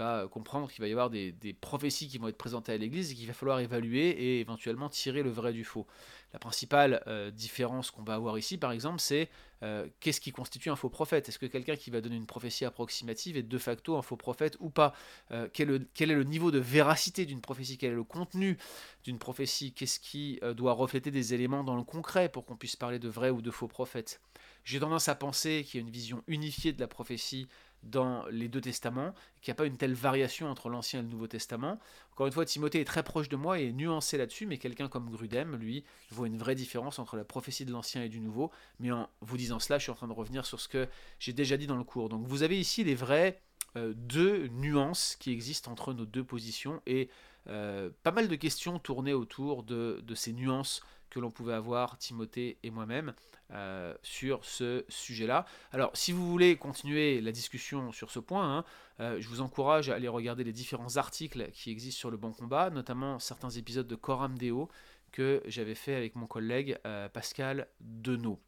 va 0.00 0.28
comprendre 0.28 0.70
qu'il 0.70 0.80
va 0.80 0.88
y 0.88 0.92
avoir 0.92 1.10
des, 1.10 1.56
prophéties 1.60 2.08
qui 2.08 2.18
vont 2.18 2.28
être 2.28 2.38
présentées 2.38 2.72
à 2.72 2.76
l'Église 2.76 3.12
et 3.12 3.14
qu'il 3.14 3.26
va 3.26 3.32
falloir 3.32 3.60
évaluer 3.60 4.08
et 4.08 4.40
éventuellement 4.40 4.88
tirer 4.88 5.22
le 5.22 5.30
vrai 5.30 5.52
du 5.52 5.64
faux. 5.64 5.86
La 6.32 6.38
principale 6.38 7.02
euh, 7.08 7.30
différence 7.30 7.90
qu'on 7.90 8.04
va 8.04 8.14
avoir 8.14 8.38
ici, 8.38 8.56
par 8.56 8.70
exemple, 8.70 9.00
c'est 9.00 9.28
euh, 9.62 9.88
qu'est-ce 9.98 10.20
qui 10.20 10.30
constitue 10.30 10.70
un 10.70 10.76
faux 10.76 10.88
prophète? 10.88 11.28
Est-ce 11.28 11.38
que 11.38 11.46
quelqu'un 11.46 11.76
qui 11.76 11.90
va 11.90 12.00
donner 12.00 12.16
une 12.16 12.26
prophétie 12.26 12.64
approximative 12.64 13.36
est 13.36 13.42
de 13.42 13.58
facto 13.58 13.96
un 13.96 14.02
faux 14.02 14.16
prophète 14.16 14.56
ou 14.60 14.70
pas? 14.70 14.94
Euh, 15.32 15.48
quel, 15.52 15.70
est 15.70 16.06
le 16.06 16.24
niveau 16.24 16.50
de 16.50 16.58
véracité 16.58 17.26
d'une 17.26 17.40
prophétie? 17.40 17.78
Quel 17.78 17.92
est 17.92 17.96
le 17.96 18.04
contenu 18.04 18.58
d'une 19.02 19.18
prophétie? 19.18 19.72
Qu'est-ce 19.72 19.98
qui 19.98 20.40
doit 20.56 20.72
refléter 20.72 21.10
des 21.10 21.34
éléments 21.34 21.64
dans 21.64 21.76
le 21.76 21.82
concret 21.82 22.28
pour 22.28 22.44
qu'on 22.44 22.56
puisse 22.56 22.76
parler 22.76 22.98
de 22.98 23.08
vrai 23.08 23.30
ou 23.30 23.42
de 23.42 23.50
faux 23.50 23.68
prophètes? 23.68 24.20
J'ai 24.64 24.80
tendance 24.80 25.08
à 25.08 25.14
penser 25.14 25.64
qu'il 25.64 25.80
y 25.80 25.82
a 25.82 25.86
une 25.86 25.92
vision 25.92 26.22
unifiée 26.26 26.72
de 26.72 26.80
la 26.80 26.88
prophétie 26.88 27.48
dans 27.82 28.26
les 28.26 28.48
deux 28.48 28.60
testaments, 28.60 29.14
qu'il 29.40 29.50
n'y 29.50 29.56
a 29.56 29.56
pas 29.56 29.66
une 29.66 29.76
telle 29.76 29.94
variation 29.94 30.48
entre 30.48 30.68
l'Ancien 30.68 31.00
et 31.00 31.02
le 31.02 31.08
Nouveau 31.08 31.26
Testament. 31.26 31.78
Encore 32.12 32.26
une 32.26 32.32
fois, 32.32 32.44
Timothée 32.44 32.80
est 32.80 32.84
très 32.84 33.02
proche 33.02 33.28
de 33.28 33.36
moi 33.36 33.58
et 33.58 33.68
est 33.68 33.72
nuancé 33.72 34.18
là-dessus, 34.18 34.46
mais 34.46 34.58
quelqu'un 34.58 34.88
comme 34.88 35.08
Grudem, 35.08 35.56
lui, 35.56 35.84
voit 36.10 36.26
une 36.26 36.36
vraie 36.36 36.54
différence 36.54 36.98
entre 36.98 37.16
la 37.16 37.24
prophétie 37.24 37.64
de 37.64 37.72
l'Ancien 37.72 38.02
et 38.02 38.08
du 38.08 38.20
Nouveau. 38.20 38.50
Mais 38.80 38.92
en 38.92 39.08
vous 39.22 39.36
disant 39.36 39.58
cela, 39.58 39.78
je 39.78 39.84
suis 39.84 39.92
en 39.92 39.94
train 39.94 40.08
de 40.08 40.12
revenir 40.12 40.44
sur 40.44 40.60
ce 40.60 40.68
que 40.68 40.88
j'ai 41.18 41.32
déjà 41.32 41.56
dit 41.56 41.66
dans 41.66 41.76
le 41.76 41.84
cours. 41.84 42.08
Donc 42.10 42.26
vous 42.26 42.42
avez 42.42 42.60
ici 42.60 42.84
les 42.84 42.94
vraies 42.94 43.40
euh, 43.76 43.94
deux 43.96 44.48
nuances 44.48 45.16
qui 45.18 45.30
existent 45.30 45.70
entre 45.70 45.94
nos 45.94 46.04
deux 46.04 46.24
positions 46.24 46.82
et 46.86 47.08
euh, 47.46 47.90
pas 48.02 48.10
mal 48.10 48.28
de 48.28 48.34
questions 48.34 48.78
tournées 48.78 49.14
autour 49.14 49.62
de, 49.62 50.02
de 50.04 50.14
ces 50.14 50.32
nuances 50.32 50.82
que 51.10 51.20
l'on 51.20 51.30
pouvait 51.30 51.54
avoir, 51.54 51.98
Timothée 51.98 52.58
et 52.62 52.70
moi-même. 52.70 53.12
Euh, 53.52 53.94
sur 54.04 54.44
ce 54.44 54.84
sujet-là. 54.88 55.44
Alors, 55.72 55.90
si 55.94 56.12
vous 56.12 56.30
voulez 56.30 56.54
continuer 56.54 57.20
la 57.20 57.32
discussion 57.32 57.90
sur 57.90 58.08
ce 58.08 58.20
point, 58.20 58.58
hein, 58.58 58.64
euh, 59.00 59.16
je 59.20 59.28
vous 59.28 59.40
encourage 59.40 59.90
à 59.90 59.96
aller 59.96 60.06
regarder 60.06 60.44
les 60.44 60.52
différents 60.52 60.98
articles 60.98 61.50
qui 61.52 61.72
existent 61.72 61.98
sur 61.98 62.10
le 62.12 62.16
bon 62.16 62.30
combat, 62.30 62.70
notamment 62.70 63.18
certains 63.18 63.50
épisodes 63.50 63.88
de 63.88 63.96
Coram 63.96 64.38
Deo 64.38 64.68
que 65.10 65.42
j'avais 65.46 65.74
fait 65.74 65.96
avec 65.96 66.14
mon 66.14 66.28
collègue 66.28 66.78
euh, 66.86 67.08
Pascal 67.08 67.66
Denot. 67.80 68.38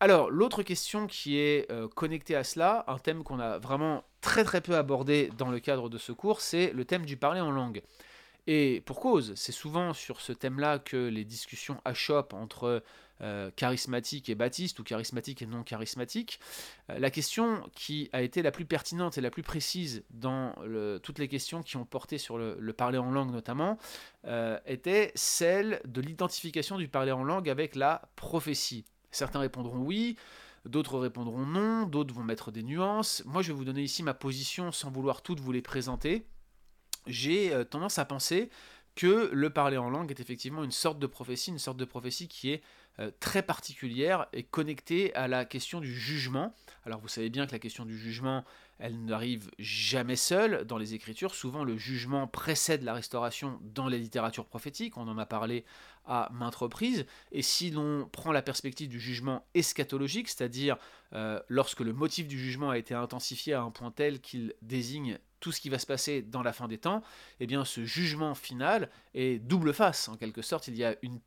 Alors, 0.00 0.30
l'autre 0.30 0.62
question 0.62 1.06
qui 1.06 1.38
est 1.38 1.70
connectée 1.94 2.36
à 2.36 2.44
cela, 2.44 2.84
un 2.88 2.98
thème 2.98 3.22
qu'on 3.22 3.38
a 3.38 3.58
vraiment 3.58 4.04
très 4.20 4.44
très 4.44 4.60
peu 4.60 4.76
abordé 4.76 5.30
dans 5.38 5.50
le 5.50 5.60
cadre 5.60 5.88
de 5.88 5.96
ce 5.96 6.12
cours, 6.12 6.42
c'est 6.42 6.72
le 6.72 6.84
thème 6.84 7.06
du 7.06 7.16
parler 7.16 7.40
en 7.40 7.50
langue. 7.50 7.82
Et 8.46 8.82
pour 8.86 9.00
cause, 9.00 9.34
c'est 9.36 9.52
souvent 9.52 9.92
sur 9.92 10.20
ce 10.20 10.32
thème-là 10.32 10.78
que 10.78 10.96
les 10.96 11.24
discussions 11.24 11.80
achoppent 11.84 12.34
entre 12.34 12.82
euh, 13.22 13.50
charismatique 13.54 14.30
et 14.30 14.34
baptiste 14.34 14.78
ou 14.78 14.82
charismatique 14.82 15.42
et 15.42 15.46
non 15.46 15.62
charismatique. 15.62 16.40
Euh, 16.88 16.98
la 16.98 17.10
question 17.10 17.62
qui 17.74 18.08
a 18.14 18.22
été 18.22 18.40
la 18.40 18.50
plus 18.50 18.64
pertinente 18.64 19.18
et 19.18 19.20
la 19.20 19.30
plus 19.30 19.42
précise 19.42 20.04
dans 20.08 20.54
toutes 21.02 21.18
les 21.18 21.28
questions 21.28 21.62
qui 21.62 21.76
ont 21.76 21.84
porté 21.84 22.16
sur 22.16 22.38
le, 22.38 22.72
parler 22.72 22.96
en 22.96 23.10
langue 23.10 23.30
notamment 23.30 23.76
euh, 24.24 24.58
était 24.64 25.12
celle 25.14 25.82
de 25.84 26.00
l'identification 26.00 26.78
du 26.78 26.88
parler 26.88 27.12
en 27.12 27.22
langue 27.22 27.50
avec 27.50 27.76
la 27.76 28.08
prophétie. 28.16 28.86
Certains 29.10 29.40
répondront 29.40 29.80
oui, 29.80 30.16
d'autres 30.64 30.98
répondront 30.98 31.44
non, 31.44 31.84
d'autres 31.84 32.14
vont 32.14 32.24
mettre 32.24 32.50
des 32.50 32.62
nuances. 32.62 33.22
Moi 33.26 33.42
je 33.42 33.48
vais 33.48 33.54
vous 33.54 33.66
donner 33.66 33.82
ici 33.82 34.02
ma 34.02 34.14
position 34.14 34.72
sans 34.72 34.90
vouloir 34.90 35.20
toutes 35.20 35.40
vous 35.40 35.52
les 35.52 35.62
présenter. 35.62 36.24
J'ai 37.06 37.52
tendance 37.70 37.98
à 37.98 38.04
penser 38.04 38.50
que 38.96 39.30
le 39.32 39.50
parler 39.50 39.78
en 39.78 39.88
langue 39.88 40.10
est 40.10 40.20
effectivement 40.20 40.64
une 40.64 40.72
sorte 40.72 40.98
de 40.98 41.06
prophétie, 41.06 41.50
une 41.50 41.58
sorte 41.58 41.78
de 41.78 41.84
prophétie 41.84 42.28
qui 42.28 42.50
est 42.50 42.62
euh, 42.98 43.10
très 43.20 43.42
particulière 43.42 44.26
et 44.32 44.42
connectée 44.42 45.14
à 45.14 45.28
la 45.28 45.44
question 45.44 45.80
du 45.80 45.94
jugement. 45.94 46.52
Alors 46.84 47.00
vous 47.00 47.08
savez 47.08 47.30
bien 47.30 47.46
que 47.46 47.52
la 47.52 47.58
question 47.58 47.86
du 47.86 47.96
jugement, 47.96 48.44
elle 48.78 49.02
n'arrive 49.04 49.50
jamais 49.58 50.16
seule 50.16 50.66
dans 50.66 50.76
les 50.76 50.92
Écritures. 50.92 51.34
Souvent 51.34 51.64
le 51.64 51.78
jugement 51.78 52.26
précède 52.26 52.82
la 52.82 52.92
restauration 52.92 53.58
dans 53.62 53.88
les 53.88 53.98
littératures 53.98 54.44
prophétiques, 54.44 54.98
on 54.98 55.08
en 55.08 55.18
a 55.18 55.24
parlé 55.24 55.64
à 56.04 56.28
maintes 56.32 56.56
reprises. 56.56 57.06
Et 57.32 57.42
si 57.42 57.70
l'on 57.70 58.08
prend 58.10 58.32
la 58.32 58.42
perspective 58.42 58.88
du 58.88 59.00
jugement 59.00 59.46
eschatologique, 59.54 60.28
c'est-à-dire 60.28 60.76
euh, 61.14 61.40
lorsque 61.48 61.80
le 61.80 61.92
motif 61.92 62.26
du 62.28 62.38
jugement 62.38 62.70
a 62.70 62.76
été 62.76 62.92
intensifié 62.92 63.54
à 63.54 63.62
un 63.62 63.70
point 63.70 63.92
tel 63.92 64.20
qu'il 64.20 64.52
désigne 64.62 65.18
tout 65.40 65.52
ce 65.52 65.60
qui 65.60 65.68
va 65.68 65.78
se 65.78 65.86
passer 65.86 66.22
dans 66.22 66.42
la 66.42 66.52
fin 66.52 66.68
des 66.68 66.78
temps, 66.78 67.02
eh 67.40 67.46
bien 67.46 67.64
ce 67.64 67.84
jugement 67.84 68.34
final 68.34 68.90
est 69.14 69.38
double 69.38 69.72
face. 69.72 70.08
En 70.08 70.16
quelque 70.16 70.42
sorte, 70.42 70.68
il 70.68 70.76
y 70.76 70.84
a 70.84 70.94
une, 71.02 71.20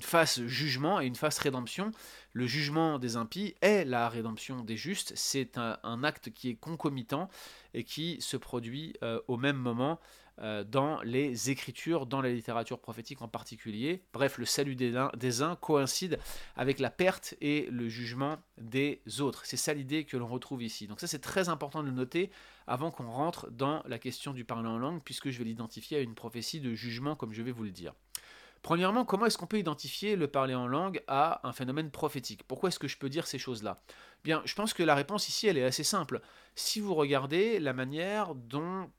face 0.00 0.40
jugement 0.46 1.00
et 1.00 1.06
une 1.06 1.16
face 1.16 1.38
rédemption. 1.38 1.90
Le 2.32 2.46
jugement 2.46 2.98
des 2.98 3.16
impies 3.16 3.54
est 3.60 3.84
la 3.84 4.08
rédemption 4.08 4.62
des 4.62 4.76
justes. 4.76 5.12
C'est 5.16 5.58
un, 5.58 6.04
acte 6.04 6.30
qui 6.30 6.48
est 6.48 6.54
concomitant 6.54 7.28
et 7.74 7.84
qui 7.84 8.20
se 8.20 8.36
produit 8.36 8.94
euh, 9.02 9.20
au 9.28 9.36
même 9.36 9.56
moment 9.56 10.00
euh, 10.40 10.64
dans 10.64 11.00
les 11.02 11.50
écritures, 11.50 12.06
dans 12.06 12.22
la 12.22 12.30
littérature 12.30 12.78
prophétique 12.78 13.22
en 13.22 13.28
particulier. 13.28 14.02
Bref, 14.12 14.38
le 14.38 14.44
salut 14.44 14.74
des 14.74 15.42
uns, 15.42 15.56
coïncide 15.56 16.18
avec 16.56 16.78
la 16.78 16.90
perte 16.90 17.34
et 17.40 17.66
le 17.70 17.88
jugement 17.88 18.38
des 18.58 19.02
autres. 19.20 19.44
C'est 19.44 19.56
ça 19.56 19.74
l'idée 19.74 20.04
que 20.04 20.16
l'on 20.16 20.28
retrouve 20.28 20.62
ici. 20.62 20.86
Donc 20.86 21.00
ça 21.00 21.06
c'est 21.06 21.18
très 21.18 21.48
important 21.48 21.82
de 21.82 21.88
le 21.88 21.94
noter 21.94 22.30
avant 22.66 22.90
qu'on 22.90 23.10
rentre 23.10 23.50
dans 23.50 23.82
la 23.86 23.98
question 23.98 24.32
du 24.32 24.44
parler 24.44 24.68
en 24.68 24.78
langue, 24.78 25.02
puisque 25.04 25.30
je 25.30 25.38
vais 25.38 25.44
l'identifier 25.44 25.98
à 25.98 26.00
une 26.00 26.14
prophétie 26.14 26.60
de 26.60 26.74
jugement 26.74 27.16
comme 27.16 27.32
je 27.32 27.42
vais 27.42 27.52
vous 27.52 27.64
le 27.64 27.70
dire. 27.70 27.92
Premièrement, 28.62 29.04
comment 29.04 29.26
est-ce 29.26 29.38
qu'on 29.38 29.46
peut 29.46 29.58
identifier 29.58 30.16
le 30.16 30.28
parler 30.28 30.54
en 30.54 30.66
langue 30.66 31.02
à 31.08 31.46
un 31.48 31.52
phénomène 31.52 31.90
prophétique? 31.90 32.44
Pourquoi 32.46 32.68
est-ce 32.68 32.78
que 32.78 32.88
je 32.88 32.98
peux 32.98 33.08
dire 33.08 33.26
ces 33.26 33.38
choses-là? 33.38 33.82
Bien, 34.22 34.42
je 34.44 34.54
pense 34.54 34.74
que 34.74 34.82
la 34.82 34.94
réponse 34.94 35.28
ici, 35.28 35.46
elle 35.46 35.56
est 35.56 35.64
assez 35.64 35.84
simple. 35.84 36.20
Si 36.54 36.78
vous 36.78 36.94
regardez 36.94 37.58
la 37.58 37.72
manière 37.72 38.34
dont 38.34 38.90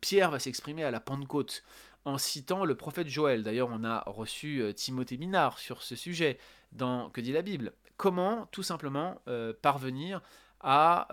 Pierre 0.00 0.30
va 0.30 0.38
s'exprimer 0.38 0.84
à 0.84 0.90
la 0.90 1.00
Pentecôte 1.00 1.62
en 2.04 2.18
citant 2.18 2.64
le 2.64 2.74
prophète 2.74 3.08
Joël. 3.08 3.42
D'ailleurs, 3.42 3.68
on 3.70 3.84
a 3.84 4.02
reçu 4.06 4.60
euh, 4.60 4.72
Timothée 4.72 5.16
Minard 5.16 5.58
sur 5.58 5.82
ce 5.82 5.94
sujet 5.94 6.38
dans 6.72 7.10
Que 7.10 7.20
dit 7.20 7.32
la 7.32 7.42
Bible 7.42 7.72
Comment 7.96 8.46
tout 8.50 8.64
simplement 8.64 9.20
euh, 9.28 9.52
parvenir 9.60 10.20
à 10.64 11.08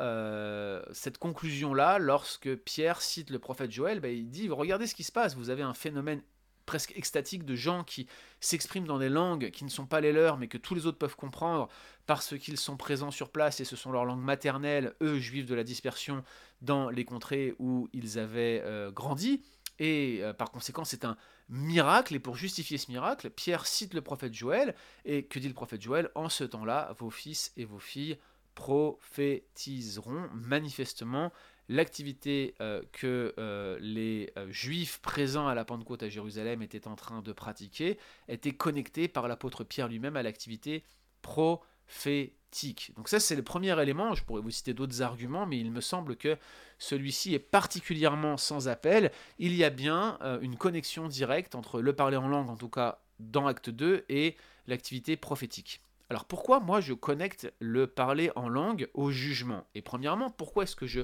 cette 0.92 1.18
conclusion-là 1.18 1.98
lorsque 1.98 2.56
Pierre 2.58 3.02
cite 3.02 3.32
le 3.32 3.40
prophète 3.40 3.72
Joël? 3.72 4.00
Ben, 4.00 4.16
Il 4.16 4.30
dit, 4.30 4.48
regardez 4.48 4.86
ce 4.86 4.94
qui 4.94 5.04
se 5.04 5.12
passe, 5.12 5.36
vous 5.36 5.50
avez 5.50 5.64
un 5.64 5.74
phénomène 5.74 6.22
presque 6.70 6.96
extatique 6.96 7.46
de 7.46 7.56
gens 7.56 7.84
qui 7.84 8.06
s'expriment 8.42 8.86
dans 8.86 9.00
des 9.00 9.10
langues 9.10 9.50
qui 9.50 9.64
ne 9.64 9.72
sont 9.72 9.88
pas 9.88 10.02
les 10.02 10.12
leurs, 10.12 10.38
mais 10.38 10.48
que 10.48 10.60
tous 10.60 10.76
les 10.76 10.86
autres 10.86 11.00
peuvent 11.00 11.16
comprendre 11.16 11.68
parce 12.06 12.38
qu'ils 12.38 12.58
sont 12.58 12.78
présents 12.78 13.10
sur 13.10 13.32
place 13.32 13.60
et 13.60 13.66
ce 13.66 13.76
sont 13.76 13.92
leurs 13.92 14.06
langues 14.06 14.22
maternelles, 14.22 14.94
eux, 15.02 15.18
juifs 15.18 15.48
de 15.48 15.56
la 15.56 15.64
dispersion, 15.64 16.24
dans 16.62 16.92
les 16.92 17.06
contrées 17.06 17.56
où 17.58 17.90
ils 17.92 18.20
avaient 18.20 18.62
euh, 18.64 18.92
grandi. 18.92 19.42
Et 19.80 20.20
euh, 20.22 20.32
par 20.32 20.52
conséquent, 20.52 20.84
c'est 20.86 21.06
un 21.06 21.18
miracle. 21.48 22.14
Et 22.14 22.20
pour 22.20 22.36
justifier 22.36 22.78
ce 22.78 22.92
miracle, 22.92 23.32
Pierre 23.32 23.66
cite 23.66 23.96
le 23.96 24.02
prophète 24.02 24.36
Joël. 24.36 24.76
Et 25.06 25.26
que 25.26 25.40
dit 25.40 25.48
le 25.48 25.56
prophète 25.56 25.82
Joël? 25.82 26.12
En 26.14 26.30
ce 26.30 26.44
temps-là, 26.44 26.94
vos 27.00 27.10
fils 27.10 27.52
et 27.58 27.66
vos 27.66 27.80
filles 27.80 28.20
prophétiseront 28.54 30.30
manifestement 30.36 31.32
l'activité 31.70 32.56
euh, 32.62 32.82
que 32.92 33.34
euh, 33.38 33.78
les 33.80 34.34
euh, 34.38 34.52
juifs 34.52 35.00
présents 35.02 35.48
à 35.48 35.54
la 35.54 35.64
Pentecôte 35.64 36.02
à 36.02 36.10
Jérusalem 36.10 36.64
étaient 36.64 36.88
en 36.88 36.96
train 36.96 37.22
de 37.22 37.32
pratiquer 37.32 38.00
était 38.28 38.52
connectée 38.52 39.08
par 39.08 39.28
l'apôtre 39.28 39.64
Pierre 39.64 39.88
lui-même 39.88 40.18
à 40.18 40.24
l'activité 40.24 40.84
prophétique. 41.22 42.92
Donc 42.98 43.08
ça 43.08 43.20
c'est 43.20 43.36
le 43.36 43.44
premier 43.44 43.80
élément, 43.80 44.16
je 44.16 44.24
pourrais 44.24 44.42
vous 44.42 44.50
citer 44.50 44.74
d'autres 44.74 45.04
arguments, 45.04 45.46
mais 45.46 45.60
il 45.60 45.72
me 45.72 45.82
semble 45.82 46.16
que 46.16 46.38
celui-ci 46.80 47.36
est 47.36 47.40
particulièrement 47.40 48.36
sans 48.38 48.68
appel. 48.68 49.12
Il 49.38 49.54
y 49.54 49.64
a 49.64 49.70
bien 49.70 50.18
une 50.42 50.56
connexion 50.56 51.08
directe 51.08 51.54
entre 51.54 51.82
le 51.82 51.94
parler 51.94 52.18
en 52.18 52.28
langue, 52.28 52.50
en 52.50 52.58
tout 52.58 52.70
cas 52.70 53.02
dans 53.20 53.48
Acte 53.48 53.70
2, 53.70 54.06
et 54.10 54.36
l'activité 54.66 55.18
prophétique. 55.18 55.82
Alors 56.10 56.26
pourquoi 56.26 56.60
moi 56.60 56.82
je 56.82 56.94
connecte 56.94 57.54
le 57.60 57.86
parler 57.86 58.32
en 58.36 58.50
langue 58.50 58.90
au 58.96 59.12
jugement? 59.12 59.68
Et 59.76 59.82
premièrement, 59.82 60.32
pourquoi 60.32 60.64
est-ce 60.64 60.76
que 60.76 60.88
je 60.88 61.02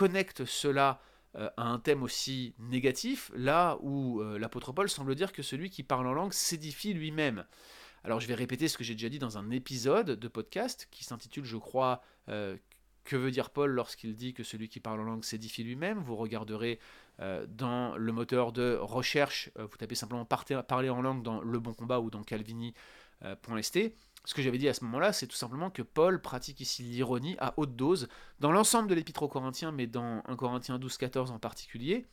connecte 0.00 0.46
cela 0.46 0.98
euh, 1.36 1.50
à 1.58 1.64
un 1.64 1.78
thème 1.78 2.02
aussi 2.02 2.54
négatif, 2.58 3.30
là 3.34 3.76
où 3.82 4.22
euh, 4.22 4.38
l'apôtre 4.38 4.72
Paul 4.72 4.88
semble 4.88 5.14
dire 5.14 5.30
que 5.30 5.42
celui 5.42 5.68
qui 5.68 5.82
parle 5.82 6.06
en 6.06 6.14
langue 6.14 6.32
s'édifie 6.32 6.94
lui-même. 6.94 7.44
Alors 8.02 8.18
je 8.18 8.26
vais 8.26 8.34
répéter 8.34 8.66
ce 8.68 8.78
que 8.78 8.82
j'ai 8.82 8.94
déjà 8.94 9.10
dit 9.10 9.18
dans 9.18 9.36
un 9.36 9.50
épisode 9.50 10.12
de 10.12 10.28
podcast 10.28 10.88
qui 10.90 11.04
s'intitule, 11.04 11.44
je 11.44 11.58
crois, 11.58 12.00
euh, 12.30 12.56
Que 13.04 13.14
veut 13.14 13.30
dire 13.30 13.50
Paul 13.50 13.72
lorsqu'il 13.72 14.16
dit 14.16 14.32
que 14.32 14.42
celui 14.42 14.70
qui 14.70 14.80
parle 14.80 15.00
en 15.00 15.04
langue 15.04 15.22
s'édifie 15.22 15.64
lui-même? 15.64 15.98
Vous 15.98 16.16
regarderez 16.16 16.78
dans 17.48 17.98
le 17.98 18.12
moteur 18.12 18.50
de 18.50 18.78
recherche, 18.80 19.50
vous 19.56 19.76
tapez 19.76 19.94
simplement 19.94 20.24
parler 20.24 20.88
en 20.88 21.02
langue 21.02 21.22
dans 21.22 21.42
Le 21.42 21.58
Bon 21.58 21.74
Combat 21.74 22.00
ou 22.00 22.08
dans 22.08 22.22
calvini.st 22.22 23.78
ce 24.24 24.34
que 24.34 24.42
j'avais 24.42 24.58
dit 24.58 24.68
à 24.68 24.74
ce 24.74 24.84
moment-là, 24.84 25.12
c'est 25.12 25.26
tout 25.26 25.36
simplement 25.36 25.70
que 25.70 25.82
Paul 25.82 26.20
pratique 26.20 26.60
ici 26.60 26.82
l'ironie 26.82 27.36
à 27.38 27.54
haute 27.56 27.74
dose 27.74 28.08
dans 28.38 28.52
l'ensemble 28.52 28.88
de 28.88 28.94
l'épître 28.94 29.22
aux 29.22 29.28
Corinthiens, 29.28 29.72
mais 29.72 29.86
dans 29.86 30.22
1 30.26 30.36
Corinthiens 30.36 30.78
12-14 30.78 31.30
en 31.30 31.38
particulier. 31.38 32.06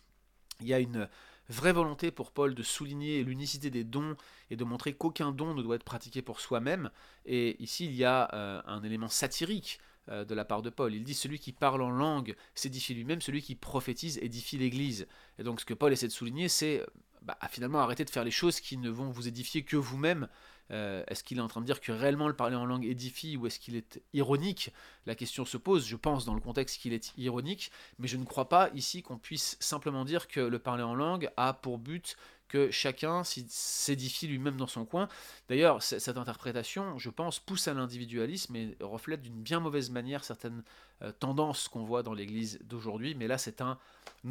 Il 0.61 0.67
y 0.67 0.73
a 0.73 0.79
une 0.79 1.07
vraie 1.49 1.73
volonté 1.73 2.11
pour 2.11 2.31
Paul 2.31 2.55
de 2.55 2.63
souligner 2.63 3.23
l'unicité 3.23 3.69
des 3.69 3.83
dons 3.83 4.15
et 4.49 4.55
de 4.55 4.63
montrer 4.63 4.93
qu'aucun 4.93 5.31
don 5.31 5.53
ne 5.53 5.61
doit 5.61 5.75
être 5.75 5.83
pratiqué 5.83 6.21
pour 6.21 6.39
soi-même. 6.39 6.89
Et 7.25 7.61
ici, 7.61 7.85
il 7.85 7.93
y 7.93 8.03
a 8.03 8.33
euh, 8.33 8.61
un 8.65 8.83
élément 8.83 9.07
satirique 9.07 9.79
euh, 10.09 10.25
de 10.25 10.33
la 10.33 10.45
part 10.45 10.61
de 10.61 10.69
Paul. 10.69 10.93
Il 10.93 11.03
dit 11.03 11.13
celui 11.13 11.39
qui 11.39 11.51
parle 11.51 11.81
en 11.81 11.89
langue 11.89 12.35
s'édifie 12.55 12.93
lui-même, 12.93 13.21
celui 13.21 13.41
qui 13.41 13.55
prophétise 13.55 14.17
édifie 14.19 14.57
l'Église. 14.57 15.07
Et 15.39 15.43
donc 15.43 15.59
ce 15.59 15.65
que 15.65 15.73
Paul 15.73 15.93
essaie 15.93 16.07
de 16.07 16.13
souligner, 16.13 16.47
c'est 16.49 16.85
bah, 17.21 17.37
finalement 17.49 17.79
arrêter 17.79 18.05
de 18.05 18.09
faire 18.09 18.23
les 18.23 18.31
choses 18.31 18.59
qui 18.59 18.77
ne 18.77 18.89
vont 18.89 19.09
vous 19.09 19.27
édifier 19.27 19.63
que 19.63 19.75
vous-même, 19.75 20.29
euh, 20.71 21.03
est-ce 21.07 21.23
qu'il 21.23 21.37
est 21.37 21.41
en 21.41 21.47
train 21.47 21.61
de 21.61 21.65
dire 21.65 21.81
que 21.81 21.91
réellement 21.91 22.27
le 22.27 22.35
parler 22.35 22.55
en 22.55 22.65
langue 22.65 22.85
édifie 22.85 23.37
ou 23.37 23.47
est-ce 23.47 23.59
qu'il 23.59 23.75
est 23.75 24.01
ironique? 24.13 24.71
La 25.05 25.15
question 25.15 25.45
se 25.45 25.57
pose, 25.57 25.87
je 25.87 25.95
pense 25.95 26.25
dans 26.25 26.33
le 26.33 26.41
contexte 26.41 26.81
qu'il 26.81 26.93
est 26.93 27.13
ironique, 27.17 27.71
mais 27.99 28.07
je 28.07 28.17
ne 28.17 28.25
crois 28.25 28.49
pas 28.49 28.69
ici 28.73 29.01
qu'on 29.01 29.17
puisse 29.17 29.57
simplement 29.59 30.05
dire 30.05 30.27
que 30.27 30.39
le 30.39 30.59
parler 30.59 30.83
en 30.83 30.95
langue 30.95 31.29
a 31.37 31.53
pour 31.53 31.77
but 31.77 32.17
que 32.47 32.71
chacun 32.71 33.23
s'édifie 33.23 34.27
lui-même 34.27 34.57
dans 34.57 34.67
son 34.67 34.85
coin. 34.85 35.07
D'ailleurs, 35.49 35.81
cette 35.83 36.17
interprétation, 36.17 36.97
je 36.97 37.09
pense, 37.09 37.39
pousse 37.39 37.67
à 37.67 37.73
l'individualisme 37.73 38.55
et 38.55 38.77
reflète 38.79 39.21
d'une 39.21 39.41
bien 39.41 39.59
mauvaise 39.59 39.89
manière 39.89 40.23
certaines 40.23 40.63
euh, 41.03 41.11
tendances 41.11 41.67
qu'on 41.67 41.83
voit 41.83 42.03
dans 42.03 42.13
l'Église 42.13 42.59
d'aujourd'hui, 42.63 43.15
mais 43.15 43.27
là 43.27 43.37
c'est 43.37 43.61
un 43.61 43.77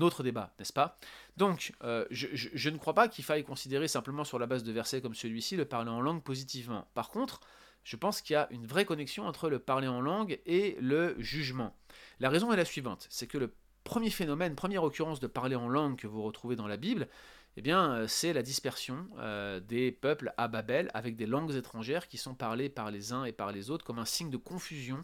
autre 0.01 0.23
débat, 0.23 0.53
n'est-ce 0.59 0.73
pas? 0.73 0.99
Donc, 1.37 1.73
euh, 1.85 2.05
je, 2.11 2.71
ne 2.71 2.77
crois 2.77 2.95
pas 2.95 3.09
qu'il 3.09 3.25
faille 3.25 3.45
considérer 3.45 3.89
simplement 3.89 4.25
sur 4.25 4.39
la 4.39 4.47
base 4.47 4.65
de 4.65 4.73
versets 4.73 5.01
comme 5.01 5.15
celui-ci 5.15 5.57
le 5.57 5.65
parler 5.65 5.91
en 5.91 6.01
langue 6.01 6.23
positivement. 6.23 6.89
Par 6.95 7.11
contre, 7.11 7.41
je 7.85 7.95
pense 7.97 8.21
qu'il 8.21 8.35
y 8.35 8.37
a 8.37 8.49
une 8.51 8.67
vraie 8.67 8.85
connexion 8.85 9.27
entre 9.27 9.49
le 9.49 9.61
parler 9.61 9.87
en 9.87 10.01
langue 10.01 10.41
et 10.45 10.77
le 10.81 11.15
jugement. 11.19 11.73
La 12.19 12.31
raison 12.31 12.53
est 12.53 12.57
la 12.57 12.65
suivante, 12.65 13.07
c'est 13.11 13.29
que 13.29 13.39
le 13.39 13.53
premier 13.85 14.11
phénomène, 14.11 14.57
première 14.57 14.83
occurrence 14.83 15.21
de 15.21 15.29
parler 15.29 15.55
en 15.55 15.69
langue 15.69 15.97
que 15.97 16.09
vous 16.09 16.23
retrouvez 16.23 16.57
dans 16.57 16.67
la 16.67 16.77
Bible, 16.77 17.09
eh 17.57 17.63
bien, 17.63 17.93
euh, 17.93 18.07
c'est 18.07 18.35
la 18.35 18.43
dispersion 18.43 19.09
euh, 19.19 19.61
des 19.61 19.91
peuples 19.91 20.33
à 20.37 20.47
Babel 20.47 20.91
avec 20.93 21.17
des 21.17 21.25
langues 21.25 21.55
étrangères 21.55 22.07
qui 22.07 22.19
sont 22.19 22.35
parlées 22.35 22.69
par 22.69 22.91
les 22.91 23.13
uns 23.15 23.25
et 23.25 23.33
par 23.33 23.51
les 23.51 23.71
autres 23.71 23.85
comme 23.85 23.99
un 23.99 24.05
signe 24.05 24.31
de 24.31 24.37
confusion 24.37 25.03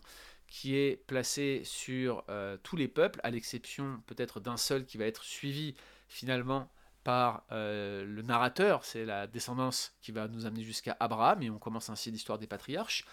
qui 0.49 0.77
est 0.77 1.03
placé 1.07 1.63
sur 1.65 2.25
euh, 2.29 2.59
tous 2.63 2.77
les 2.77 2.89
peuples, 2.89 3.21
à 3.23 3.31
l'exception 3.31 4.03
peut-être 4.07 4.39
d'un 4.39 4.59
seul 4.59 4.85
qui 4.85 4.99
va 4.99 5.07
être 5.07 5.25
suivi 5.25 5.75
finalement 6.09 6.71
par 7.05 7.43
le 7.51 8.23
narrateur, 8.23 8.85
c'est 8.85 9.05
la 9.05 9.27
descendance 9.27 9.93
qui 10.01 10.13
va 10.13 10.29
nous 10.29 10.47
amener 10.47 10.63
jusqu'à 10.63 10.97
Abraham, 11.01 11.43
et 11.43 11.51
on 11.51 11.59
commence 11.59 11.91
ainsi 11.91 12.13
l'histoire 12.13 12.39
des 12.39 12.47
patriarches. 12.47 13.05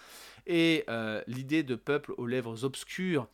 Et 0.46 0.86
l'idée 1.26 1.64
de 1.64 1.74
peuple 1.74 2.14
aux 2.16 2.26
lèvres 2.26 2.62
obscures 2.62 3.26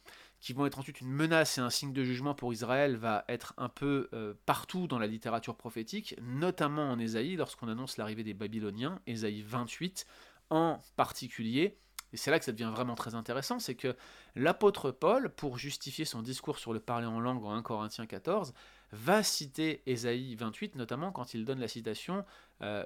qui 0.46 0.52
vont 0.52 0.64
être 0.64 0.78
ensuite 0.78 1.00
une 1.00 1.10
menace 1.10 1.58
et 1.58 1.60
un 1.60 1.70
signe 1.70 1.92
de 1.92 2.04
jugement 2.04 2.32
pour 2.32 2.52
Israël, 2.52 2.94
va 2.94 3.24
être 3.26 3.52
un 3.56 3.68
peu 3.68 4.08
euh, 4.12 4.32
partout 4.46 4.86
dans 4.86 5.00
la 5.00 5.08
littérature 5.08 5.56
prophétique, 5.56 6.14
notamment 6.22 6.88
en 6.88 7.00
Ésaïe, 7.00 7.34
lorsqu'on 7.34 7.66
annonce 7.66 7.96
l'arrivée 7.96 8.22
des 8.22 8.32
Babyloniens, 8.32 9.00
Ésaïe 9.08 9.42
28 9.42 10.06
en 10.50 10.78
particulier. 10.94 11.80
Et 12.12 12.16
c'est 12.16 12.30
là 12.30 12.38
que 12.38 12.44
ça 12.44 12.52
devient 12.52 12.70
vraiment 12.72 12.94
très 12.94 13.16
intéressant, 13.16 13.58
c'est 13.58 13.74
que 13.74 13.96
l'apôtre 14.36 14.92
Paul, 14.92 15.30
pour 15.30 15.58
justifier 15.58 16.04
son 16.04 16.22
discours 16.22 16.60
sur 16.60 16.72
le 16.72 16.78
parler 16.78 17.06
en 17.06 17.18
langue 17.18 17.44
en 17.44 17.50
1 17.50 17.62
Corinthiens 17.62 18.06
14, 18.06 18.54
va 18.92 19.22
citer 19.22 19.82
Ésaïe 19.86 20.34
28, 20.36 20.76
notamment 20.76 21.12
quand 21.12 21.34
il 21.34 21.44
donne 21.44 21.60
la 21.60 21.68
citation, 21.68 22.24
euh, 22.62 22.84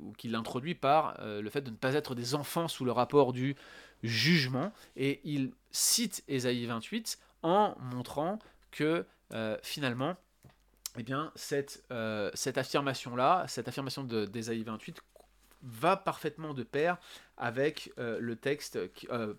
ou 0.00 0.12
qu'il 0.12 0.34
introduit 0.34 0.74
par 0.74 1.16
euh, 1.20 1.40
le 1.40 1.50
fait 1.50 1.62
de 1.62 1.70
ne 1.70 1.76
pas 1.76 1.94
être 1.94 2.14
des 2.14 2.34
enfants 2.34 2.68
sous 2.68 2.84
le 2.84 2.92
rapport 2.92 3.32
du 3.32 3.56
jugement, 4.02 4.72
et 4.96 5.20
il 5.24 5.52
cite 5.70 6.22
Ésaïe 6.28 6.66
28 6.66 7.18
en 7.42 7.74
montrant 7.80 8.38
que 8.70 9.06
euh, 9.32 9.56
finalement, 9.62 10.16
eh 10.96 11.02
bien, 11.02 11.32
cette, 11.34 11.82
affirmation-là, 11.90 13.46
cette 13.48 13.66
affirmation 13.66 14.04
d'Ésaïe 14.04 14.62
28 14.62 15.00
va 15.62 15.96
parfaitement 15.96 16.54
de 16.54 16.62
pair 16.62 16.98
avec 17.36 17.90
le 17.96 18.36
texte, 18.36 18.78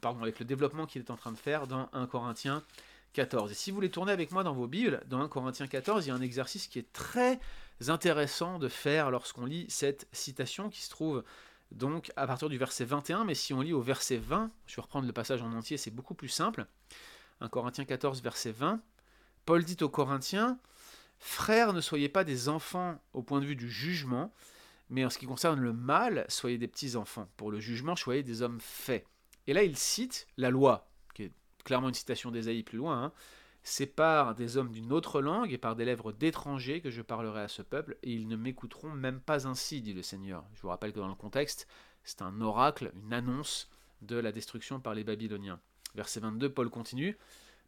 pardon, 0.01 0.21
avec 0.23 0.39
le 0.39 0.45
développement 0.45 0.85
qu'il 0.85 1.01
est 1.01 1.11
en 1.11 1.15
train 1.15 1.31
de 1.31 1.37
faire 1.37 1.65
dans 1.67 1.87
1 1.93 2.07
Corinthiens 2.07 2.61
14. 3.15 3.51
Et 3.51 3.55
si 3.55 3.71
vous 3.71 3.75
voulez 3.75 3.89
tourner 3.89 4.11
avec 4.11 4.31
moi 4.31 4.43
dans 4.43 4.53
vos 4.53 4.67
Bibles, 4.67 5.01
dans 5.07 5.21
1 5.21 5.29
Corinthiens 5.29 5.67
14, 5.67 6.05
il 6.05 6.09
y 6.09 6.11
a 6.11 6.15
un 6.15 6.21
exercice 6.21 6.67
qui 6.67 6.79
est 6.79 6.91
très 6.93 7.39
intéressant 7.87 8.59
de 8.59 8.67
faire 8.67 9.09
lorsqu'on 9.09 9.45
lit 9.45 9.65
cette 9.69 10.07
citation 10.11 10.69
qui 10.69 10.81
se 10.81 10.89
trouve 10.89 11.23
donc 11.71 12.11
à 12.15 12.27
partir 12.27 12.49
du 12.49 12.57
verset 12.57 12.85
21, 12.85 13.23
mais 13.23 13.33
si 13.33 13.53
on 13.53 13.61
lit 13.61 13.73
au 13.73 13.81
verset 13.81 14.17
20, 14.17 14.51
je 14.67 14.75
vais 14.75 14.81
reprendre 14.81 15.07
le 15.07 15.13
passage 15.13 15.41
en 15.41 15.51
entier, 15.53 15.77
c'est 15.77 15.91
beaucoup 15.91 16.13
plus 16.13 16.29
simple. 16.29 16.67
1 17.41 17.49
Corinthiens 17.49 17.85
14, 17.85 18.21
verset 18.21 18.51
20, 18.51 18.81
Paul 19.45 19.63
dit 19.63 19.77
aux 19.81 19.89
Corinthiens, 19.89 20.59
Frères, 21.17 21.73
ne 21.73 21.81
soyez 21.81 22.09
pas 22.09 22.23
des 22.23 22.49
enfants 22.49 23.01
au 23.13 23.23
point 23.23 23.39
de 23.39 23.45
vue 23.45 23.55
du 23.55 23.71
jugement, 23.71 24.33
mais 24.89 25.05
en 25.05 25.09
ce 25.09 25.17
qui 25.17 25.25
concerne 25.25 25.59
le 25.59 25.73
mal, 25.73 26.25
soyez 26.27 26.57
des 26.57 26.67
petits 26.67 26.95
enfants. 26.95 27.29
Pour 27.37 27.49
le 27.49 27.59
jugement, 27.59 27.95
soyez 27.95 28.23
des 28.23 28.41
hommes 28.41 28.59
faits. 28.59 29.05
Et 29.47 29.53
là, 29.53 29.63
il 29.63 29.77
cite 29.77 30.27
la 30.37 30.49
loi, 30.49 30.87
clairement 31.65 31.89
une 31.89 31.93
citation 31.93 32.31
d'Ésaïe 32.31 32.63
plus 32.63 32.77
loin, 32.77 33.03
hein. 33.03 33.11
c'est 33.63 33.87
par 33.87 34.35
des 34.35 34.55
hommes 34.55 34.71
d'une 34.71 34.93
autre 34.93 35.21
langue 35.21 35.51
et 35.51 35.57
par 35.57 35.75
des 35.75 35.83
lèvres 35.83 36.13
d'étrangers 36.13 36.79
que 36.79 36.89
je 36.89 37.01
parlerai 37.01 37.41
à 37.41 37.47
ce 37.49 37.61
peuple, 37.61 37.97
et 38.03 38.13
ils 38.13 38.29
ne 38.29 38.37
m'écouteront 38.37 38.91
même 38.91 39.19
pas 39.19 39.47
ainsi, 39.47 39.81
dit 39.81 39.93
le 39.93 40.01
Seigneur. 40.03 40.45
Je 40.53 40.61
vous 40.61 40.69
rappelle 40.69 40.93
que 40.93 40.99
dans 40.99 41.09
le 41.09 41.15
contexte, 41.15 41.67
c'est 42.05 42.21
un 42.21 42.39
oracle, 42.39 42.93
une 43.03 43.11
annonce 43.11 43.69
de 44.01 44.15
la 44.15 44.31
destruction 44.31 44.79
par 44.79 44.93
les 44.93 45.03
Babyloniens. 45.03 45.59
Verset 45.95 46.21
22, 46.21 46.49
Paul 46.49 46.69
continue. 46.69 47.17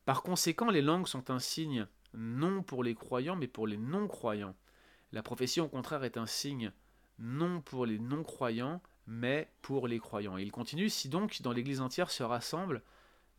Par 0.06 0.22
conséquent, 0.22 0.70
les 0.70 0.82
langues 0.82 1.08
sont 1.08 1.32
un 1.32 1.40
signe 1.40 1.88
non 2.14 2.64
pour 2.64 2.84
les 2.84 2.96
croyants, 2.96 3.36
mais 3.36 3.48
pour 3.48 3.68
les 3.68 3.78
non-croyants. 3.78 4.56
La 5.12 5.24
prophétie, 5.24 5.60
au 5.60 5.68
contraire, 5.68 6.04
est 6.04 6.18
un 6.18 6.26
signe 6.26 6.72
non 7.20 7.62
pour 7.62 7.86
les 7.86 8.00
non-croyants, 8.00 8.82
mais 9.08 9.50
pour 9.62 9.88
les 9.88 10.00
croyants. 10.00 10.38
Et 10.38 10.44
il 10.44 10.52
continue, 10.52 10.90
si 10.90 11.10
donc 11.10 11.42
dans 11.42 11.54
l'Église 11.54 11.82
entière 11.82 12.12
se 12.12 12.24
rassemble 12.24 12.84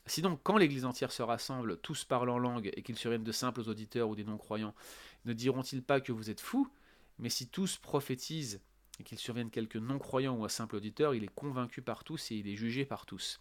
Si 0.08 0.22
donc, 0.22 0.40
quand 0.42 0.56
l'Église 0.56 0.84
entière 0.84 1.12
se 1.12 1.22
rassemble, 1.22 1.78
tous 1.78 2.04
parlent 2.04 2.30
en 2.30 2.38
langue, 2.38 2.70
et 2.74 2.82
qu'ils 2.82 2.96
surviennent 2.96 3.24
de 3.24 3.32
simples 3.32 3.60
auditeurs 3.60 4.08
ou 4.08 4.16
des 4.16 4.24
non-croyants, 4.24 4.74
ne 5.24 5.32
diront-ils 5.32 5.82
pas 5.82 6.00
que 6.00 6.12
vous 6.12 6.30
êtes 6.30 6.40
fous? 6.40 6.68
Mais 7.18 7.28
si 7.28 7.48
tous 7.48 7.76
prophétisent, 7.78 8.60
et 9.00 9.04
qu'il 9.04 9.18
survienne 9.18 9.50
quelques 9.50 9.76
non-croyants 9.76 10.36
ou 10.36 10.44
un 10.44 10.48
simple 10.48 10.76
auditeur, 10.76 11.14
il 11.14 11.24
est 11.24 11.34
convaincu 11.34 11.82
par 11.82 12.04
tous 12.04 12.30
et 12.32 12.36
il 12.36 12.48
est 12.48 12.56
jugé 12.56 12.84
par 12.84 13.06
tous. 13.06 13.40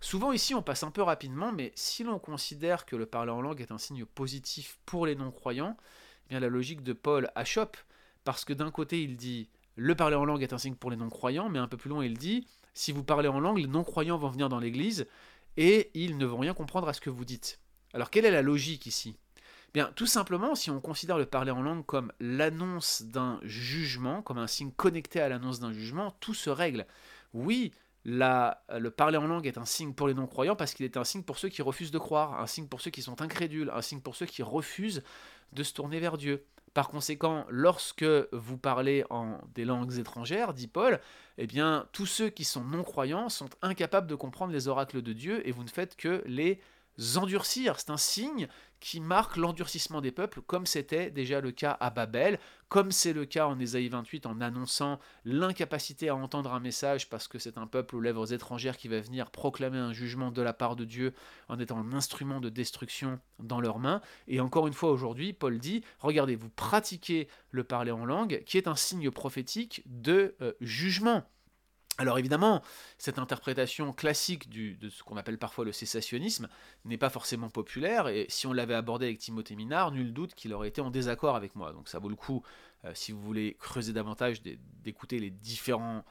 Souvent 0.00 0.32
ici, 0.32 0.54
on 0.54 0.62
passe 0.62 0.82
un 0.82 0.90
peu 0.90 1.02
rapidement, 1.02 1.52
mais 1.52 1.72
si 1.74 2.04
l'on 2.04 2.18
considère 2.18 2.86
que 2.86 2.96
le 2.96 3.06
parler 3.06 3.32
en 3.32 3.40
langue 3.40 3.60
est 3.60 3.72
un 3.72 3.78
signe 3.78 4.04
positif 4.04 4.78
pour 4.86 5.06
les 5.06 5.14
non-croyants, 5.14 5.76
eh 6.26 6.28
bien 6.30 6.40
la 6.40 6.48
logique 6.48 6.82
de 6.82 6.92
Paul 6.92 7.30
achoppe, 7.34 7.76
parce 8.24 8.44
que 8.44 8.52
d'un 8.52 8.70
côté, 8.70 9.02
il 9.02 9.16
dit 9.16 9.48
le 9.76 9.94
parler 9.94 10.16
en 10.16 10.24
langue 10.24 10.42
est 10.42 10.52
un 10.52 10.58
signe 10.58 10.74
pour 10.74 10.90
les 10.90 10.96
non-croyants, 10.96 11.48
mais 11.48 11.58
un 11.58 11.68
peu 11.68 11.76
plus 11.76 11.90
loin, 11.90 12.04
il 12.04 12.18
dit 12.18 12.46
si 12.74 12.92
vous 12.92 13.04
parlez 13.04 13.28
en 13.28 13.40
langue, 13.40 13.58
les 13.58 13.66
non-croyants 13.66 14.18
vont 14.18 14.28
venir 14.28 14.48
dans 14.48 14.60
l'église 14.60 15.06
et 15.58 15.90
ils 15.92 16.16
ne 16.16 16.24
vont 16.24 16.38
rien 16.38 16.54
comprendre 16.54 16.88
à 16.88 16.92
ce 16.92 17.00
que 17.00 17.10
vous 17.10 17.24
dites. 17.24 17.60
Alors 17.92 18.10
quelle 18.10 18.24
est 18.24 18.30
la 18.30 18.42
logique 18.42 18.86
ici? 18.86 19.16
Bien, 19.74 19.92
tout 19.96 20.06
simplement, 20.06 20.54
si 20.54 20.70
on 20.70 20.80
considère 20.80 21.18
le 21.18 21.26
parler 21.26 21.50
en 21.50 21.60
langue 21.60 21.84
comme 21.84 22.12
l'annonce 22.20 23.02
d'un 23.02 23.40
jugement, 23.42 24.22
comme 24.22 24.38
un 24.38 24.46
signe 24.46 24.70
connecté 24.70 25.20
à 25.20 25.28
l'annonce 25.28 25.58
d'un 25.58 25.72
jugement, 25.72 26.12
tout 26.20 26.32
se 26.32 26.48
règle. 26.48 26.86
Oui, 27.34 27.72
le 28.04 28.88
parler 28.88 29.18
en 29.18 29.26
langue 29.26 29.46
est 29.46 29.58
un 29.58 29.66
signe 29.66 29.92
pour 29.92 30.06
les 30.06 30.14
non-croyants 30.14 30.56
parce 30.56 30.72
qu'il 30.72 30.86
est 30.86 30.96
un 30.96 31.04
signe 31.04 31.24
pour 31.24 31.38
ceux 31.38 31.48
qui 31.48 31.60
refusent 31.60 31.90
de 31.90 31.98
croire, 31.98 32.40
un 32.40 32.46
signe 32.46 32.68
pour 32.68 32.80
ceux 32.80 32.90
qui 32.90 33.02
sont 33.02 33.20
incrédules, 33.20 33.70
un 33.74 33.82
signe 33.82 34.00
pour 34.00 34.16
ceux 34.16 34.26
qui 34.26 34.42
refusent 34.42 35.02
de 35.52 35.62
se 35.64 35.74
tourner 35.74 35.98
vers 35.98 36.16
Dieu. 36.16 36.46
Par 36.78 36.90
conséquent, 36.90 37.44
lorsque 37.48 38.04
vous 38.30 38.56
parlez 38.56 39.04
en 39.10 39.40
des 39.52 39.64
langues 39.64 39.98
étrangères, 39.98 40.54
dit 40.54 40.68
Paul, 40.68 41.00
eh 41.36 41.48
bien, 41.48 41.88
tous 41.90 42.06
ceux 42.06 42.28
qui 42.28 42.44
sont 42.44 42.62
non-croyants 42.62 43.28
sont 43.28 43.48
incapables 43.62 44.06
de 44.06 44.14
comprendre 44.14 44.52
les 44.52 44.68
oracles 44.68 45.02
de 45.02 45.12
Dieu 45.12 45.44
et 45.44 45.50
vous 45.50 45.64
ne 45.64 45.68
faites 45.68 45.96
que 45.96 46.22
les 46.24 46.60
endurcir. 47.16 47.80
C'est 47.80 47.90
un 47.90 47.96
signe 47.96 48.46
qui 48.80 49.00
marque 49.00 49.36
l'endurcissement 49.36 50.00
des 50.00 50.12
peuples, 50.12 50.40
comme 50.42 50.66
c'était 50.66 51.10
déjà 51.10 51.40
le 51.40 51.50
cas 51.50 51.76
à 51.80 51.90
Babel, 51.90 52.38
comme 52.68 52.92
c'est 52.92 53.12
le 53.12 53.24
cas 53.24 53.46
en 53.46 53.58
Ésaïe 53.58 53.88
28 53.88 54.26
en 54.26 54.40
annonçant 54.40 55.00
l'incapacité 55.24 56.08
à 56.10 56.16
entendre 56.16 56.52
un 56.52 56.60
message 56.60 57.08
parce 57.08 57.26
que 57.26 57.38
c'est 57.38 57.58
un 57.58 57.66
peuple 57.66 57.96
aux 57.96 58.00
lèvres 58.00 58.32
étrangères 58.32 58.76
qui 58.76 58.88
va 58.88 59.00
venir 59.00 59.30
proclamer 59.30 59.78
un 59.78 59.92
jugement 59.92 60.30
de 60.30 60.42
la 60.42 60.52
part 60.52 60.76
de 60.76 60.84
Dieu 60.84 61.14
en 61.48 61.58
étant 61.58 61.78
un 61.78 61.92
instrument 61.92 62.40
de 62.40 62.48
destruction 62.48 63.18
dans 63.38 63.60
leurs 63.60 63.78
mains. 63.78 64.00
Et 64.26 64.40
encore 64.40 64.66
une 64.66 64.74
fois 64.74 64.90
aujourd'hui, 64.90 65.32
Paul 65.32 65.58
dit, 65.58 65.82
regardez, 66.00 66.36
vous 66.36 66.50
pratiquez 66.50 67.28
le 67.50 67.64
parler 67.64 67.90
en 67.90 68.04
langue, 68.04 68.42
qui 68.44 68.58
est 68.58 68.68
un 68.68 68.76
signe 68.76 69.10
prophétique 69.10 69.82
de 69.86 70.34
euh, 70.40 70.52
jugement. 70.60 71.24
Alors 72.00 72.16
évidemment, 72.16 72.62
cette 72.96 73.18
interprétation 73.18 73.92
classique 73.92 74.48
de 74.48 74.88
ce 74.88 75.02
qu'on 75.02 75.16
appelle 75.16 75.36
parfois 75.36 75.64
le 75.64 75.72
cessationnisme 75.72 76.48
n'est 76.84 76.96
pas 76.96 77.10
forcément 77.10 77.50
populaire, 77.50 78.06
et 78.06 78.26
si 78.28 78.46
on 78.46 78.52
l'avait 78.52 78.74
abordé 78.74 79.06
avec 79.06 79.18
Timothée 79.18 79.56
Minard, 79.56 79.90
nul 79.90 80.12
doute 80.12 80.36
qu'il 80.36 80.54
aurait 80.54 80.68
été 80.68 80.80
en 80.80 80.90
désaccord 80.90 81.34
avec 81.34 81.56
moi. 81.56 81.72
Donc 81.72 81.88
ça 81.88 81.98
vaut 81.98 82.08
le 82.08 82.14
coup, 82.14 82.44
euh, 82.84 82.92
si 82.94 83.10
vous 83.10 83.20
voulez 83.20 83.56
creuser 83.58 83.92
davantage, 83.92 84.42
d'écouter 84.84 85.18
les, 85.18 85.30
différentes 85.30 86.04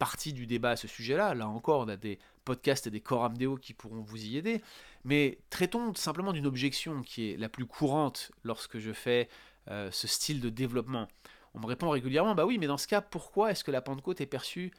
parties 0.00 0.32
du 0.32 0.48
débat 0.48 0.70
à 0.70 0.76
ce 0.76 0.88
sujet-là. 0.88 1.34
Là 1.34 1.46
encore, 1.46 1.82
on 1.82 1.88
a 1.88 1.96
des 1.96 2.18
podcasts 2.44 2.88
et 2.88 2.90
des 2.90 3.00
coram 3.00 3.38
deo 3.38 3.56
qui 3.56 3.72
pourront 3.72 4.02
vous 4.02 4.20
y 4.20 4.36
aider. 4.36 4.62
Mais 5.04 5.38
traitons 5.48 5.94
simplement 5.94 6.32
d'une 6.32 6.46
objection 6.46 7.02
qui 7.02 7.30
est 7.30 7.36
la 7.36 7.48
plus 7.48 7.66
courante 7.66 8.32
lorsque 8.42 8.80
je 8.80 8.92
fais 8.92 9.28
euh, 9.70 9.92
ce 9.92 10.08
style 10.08 10.40
de 10.40 10.50
développement. 10.50 11.06
On 11.54 11.60
me 11.60 11.66
répond 11.66 11.88
régulièrement, 11.88 12.34
bah 12.34 12.44
oui, 12.44 12.58
mais 12.58 12.66
dans 12.66 12.78
ce 12.78 12.88
cas, 12.88 13.00
pourquoi 13.00 13.52
est-ce 13.52 13.62
que 13.62 13.70
la 13.70 13.80
Pentecôte 13.80 14.20
est 14.20 14.26
perçue 14.26 14.72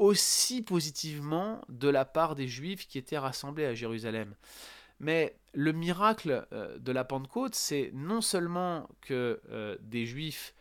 aussi 0.00 0.62
positivement 0.62 1.60
de 1.68 1.90
la 1.90 2.06
part 2.06 2.34
des 2.34 2.48
Juifs 2.48 2.88
qui 2.88 2.96
étaient 2.96 3.18
rassemblés 3.18 3.66
à 3.66 3.74
Jérusalem. 3.74 4.34
Mais 4.98 5.36
le 5.52 5.72
miracle 5.72 6.46
euh, 6.52 6.78
de 6.78 6.90
la 6.90 7.04
Pentecôte, 7.04 7.54
c'est 7.54 7.90
non 7.92 8.22
seulement 8.22 8.88
que 9.02 9.40
euh, 9.50 9.76
des 9.82 10.06
Juifs 10.06 10.54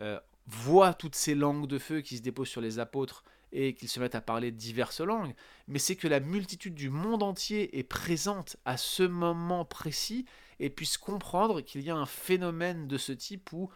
euh, 0.00 0.18
voient 0.46 0.94
toutes 0.94 1.16
ces 1.16 1.34
langues 1.34 1.66
de 1.66 1.78
feu 1.78 2.00
qui 2.00 2.16
se 2.16 2.22
déposent 2.22 2.48
sur 2.48 2.62
les 2.62 2.78
apôtres 2.78 3.24
et 3.52 3.74
qu'ils 3.74 3.90
se 3.90 4.00
mettent 4.00 4.14
à 4.14 4.22
parler 4.22 4.52
diverses 4.52 5.00
langues, 5.00 5.34
mais 5.68 5.78
c'est 5.78 5.96
que 5.96 6.08
la 6.08 6.20
multitude 6.20 6.74
du 6.74 6.90
monde 6.90 7.22
entier 7.22 7.78
est 7.78 7.82
présente 7.82 8.56
à 8.66 8.76
ce 8.76 9.02
moment 9.02 9.64
précis 9.64 10.26
et 10.60 10.68
puisse 10.68 10.98
comprendre 10.98 11.60
qu'il 11.62 11.80
y 11.82 11.90
a 11.90 11.96
un 11.96 12.04
phénomène 12.04 12.88
de 12.88 12.98
ce 12.98 13.12
type 13.12 13.50
où 13.54 13.70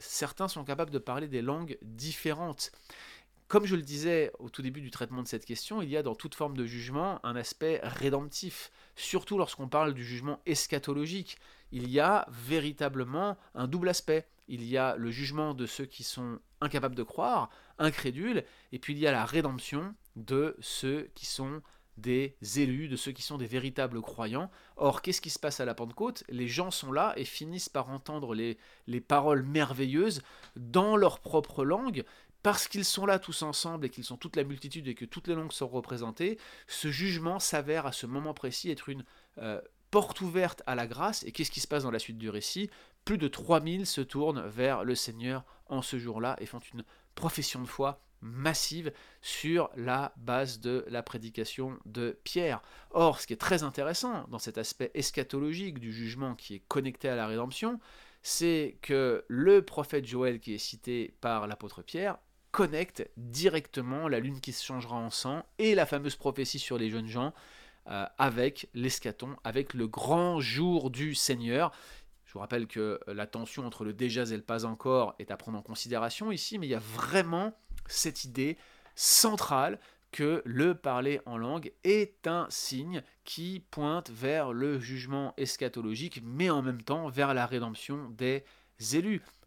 certains 0.00 0.48
sont 0.48 0.64
capables 0.64 0.90
de 0.90 0.98
parler 0.98 1.28
des 1.28 1.40
langues 1.40 1.78
différentes. 1.82 2.72
Comme 3.48 3.64
je 3.64 3.76
le 3.76 3.82
disais 3.82 4.32
au 4.40 4.50
tout 4.50 4.60
début 4.60 4.80
du 4.80 4.90
traitement 4.90 5.22
de 5.22 5.28
cette 5.28 5.44
question, 5.44 5.80
il 5.80 5.88
y 5.88 5.96
a 5.96 6.02
dans 6.02 6.16
toute 6.16 6.34
forme 6.34 6.56
de 6.56 6.66
jugement 6.66 7.24
un 7.24 7.36
aspect 7.36 7.80
rédemptif, 7.84 8.72
surtout 8.96 9.38
lorsqu'on 9.38 9.68
parle 9.68 9.94
du 9.94 10.04
jugement 10.04 10.40
eschatologique. 10.46 11.38
Il 11.70 11.88
y 11.88 12.00
a 12.00 12.26
véritablement 12.28 13.36
un 13.54 13.68
double 13.68 13.88
aspect. 13.88 14.26
Il 14.48 14.64
y 14.64 14.76
a 14.76 14.96
le 14.96 15.12
jugement 15.12 15.54
de 15.54 15.66
ceux 15.66 15.84
qui 15.84 16.02
sont 16.02 16.40
incapables 16.60 16.96
de 16.96 17.04
croire, 17.04 17.50
incrédules, 17.78 18.44
et 18.72 18.80
puis 18.80 18.94
il 18.94 18.98
y 18.98 19.06
a 19.06 19.12
la 19.12 19.24
rédemption 19.24 19.94
de 20.16 20.56
ceux 20.60 21.08
qui 21.14 21.26
sont 21.26 21.62
des 21.96 22.36
élus, 22.56 22.88
de 22.88 22.96
ceux 22.96 23.12
qui 23.12 23.22
sont 23.22 23.38
des 23.38 23.46
véritables 23.46 24.00
croyants. 24.02 24.50
Or, 24.76 25.02
qu'est-ce 25.02 25.20
qui 25.20 25.30
se 25.30 25.38
passe 25.38 25.60
à 25.60 25.64
la 25.64 25.74
Pentecôte? 25.74 26.24
Les 26.28 26.48
gens 26.48 26.70
sont 26.70 26.92
là 26.92 27.14
et 27.16 27.24
finissent 27.24 27.68
par 27.68 27.88
entendre 27.88 28.34
les, 28.34 28.58
les 28.86 29.00
paroles 29.00 29.42
merveilleuses 29.42 30.22
dans 30.56 30.96
leur 30.96 31.20
propre 31.20 31.64
langue, 31.64 32.04
parce 32.42 32.68
qu'ils 32.68 32.84
sont 32.84 33.06
là 33.06 33.18
tous 33.18 33.42
ensemble 33.42 33.86
et 33.86 33.90
qu'ils 33.90 34.04
sont 34.04 34.16
toute 34.16 34.36
la 34.36 34.44
multitude 34.44 34.86
et 34.88 34.94
que 34.94 35.04
toutes 35.04 35.28
les 35.28 35.34
langues 35.34 35.52
sont 35.52 35.68
représentées, 35.68 36.38
ce 36.66 36.90
jugement 36.90 37.38
s'avère 37.38 37.86
à 37.86 37.92
ce 37.92 38.06
moment 38.06 38.34
précis 38.34 38.70
être 38.70 38.88
une 38.88 39.04
euh, 39.38 39.60
porte 39.90 40.20
ouverte 40.20 40.62
à 40.66 40.74
la 40.74 40.86
grâce. 40.86 41.22
Et 41.24 41.32
qu'est-ce 41.32 41.50
qui 41.50 41.60
se 41.60 41.68
passe 41.68 41.82
dans 41.82 41.90
la 41.90 41.98
suite 41.98 42.18
du 42.18 42.30
récit? 42.30 42.70
Plus 43.04 43.18
de 43.18 43.28
3000 43.28 43.86
se 43.86 44.00
tournent 44.00 44.46
vers 44.46 44.84
le 44.84 44.94
Seigneur 44.94 45.44
en 45.66 45.82
ce 45.82 45.98
jour-là 45.98 46.36
et 46.40 46.46
font 46.46 46.60
une 46.72 46.84
profession 47.14 47.60
de 47.60 47.66
foi 47.66 48.00
massive 48.20 48.92
sur 49.22 49.70
la 49.76 50.12
base 50.16 50.60
de 50.60 50.84
la 50.88 51.02
prédication 51.02 51.78
de 51.84 52.18
Pierre. 52.24 52.62
Or, 52.90 53.20
ce 53.20 53.26
qui 53.26 53.32
est 53.32 53.36
très 53.36 53.62
intéressant 53.62 54.26
dans 54.28 54.38
cet 54.38 54.58
aspect 54.58 54.90
eschatologique 54.94 55.78
du 55.78 55.92
jugement 55.92 56.34
qui 56.34 56.54
est 56.54 56.62
connecté 56.68 57.08
à 57.08 57.16
la 57.16 57.26
rédemption, 57.26 57.78
c'est 58.22 58.78
que 58.82 59.24
le 59.28 59.62
prophète 59.62 60.06
Joël 60.06 60.40
qui 60.40 60.54
est 60.54 60.58
cité 60.58 61.14
par 61.20 61.46
l'apôtre 61.46 61.82
Pierre 61.82 62.18
connecte 62.56 63.06
directement 63.18 64.08
la 64.08 64.18
lune 64.18 64.40
qui 64.40 64.50
se 64.50 64.64
changera 64.64 64.96
en 64.96 65.10
sang 65.10 65.44
et 65.58 65.74
la 65.74 65.84
fameuse 65.84 66.16
prophétie 66.16 66.58
sur 66.58 66.78
les 66.78 66.88
jeunes 66.88 67.06
gens 67.06 67.34
euh, 67.86 68.06
avec 68.16 68.70
l'escaton, 68.72 69.36
avec 69.44 69.74
le 69.74 69.86
grand 69.86 70.40
jour 70.40 70.90
du 70.90 71.14
Seigneur. 71.14 71.70
Je 72.24 72.32
vous 72.32 72.38
rappelle 72.38 72.66
que 72.66 72.98
la 73.08 73.26
tension 73.26 73.66
entre 73.66 73.84
le 73.84 73.92
déjà 73.92 74.22
et 74.22 74.36
le 74.36 74.40
pas 74.40 74.64
encore 74.64 75.14
est 75.18 75.30
à 75.30 75.36
prendre 75.36 75.58
en 75.58 75.62
considération 75.62 76.32
ici, 76.32 76.58
mais 76.58 76.66
il 76.66 76.70
y 76.70 76.74
a 76.74 76.78
vraiment 76.78 77.52
cette 77.88 78.24
idée 78.24 78.56
centrale 78.94 79.78
que 80.10 80.40
le 80.46 80.74
parler 80.74 81.20
en 81.26 81.36
langue 81.36 81.74
est 81.84 82.26
un 82.26 82.46
signe 82.48 83.02
qui 83.24 83.62
pointe 83.70 84.08
vers 84.08 84.54
le 84.54 84.78
jugement 84.78 85.34
eschatologique, 85.36 86.22
mais 86.24 86.48
en 86.48 86.62
même 86.62 86.80
temps 86.80 87.10
vers 87.10 87.34
la 87.34 87.44
rédemption 87.44 88.08
des 88.16 88.44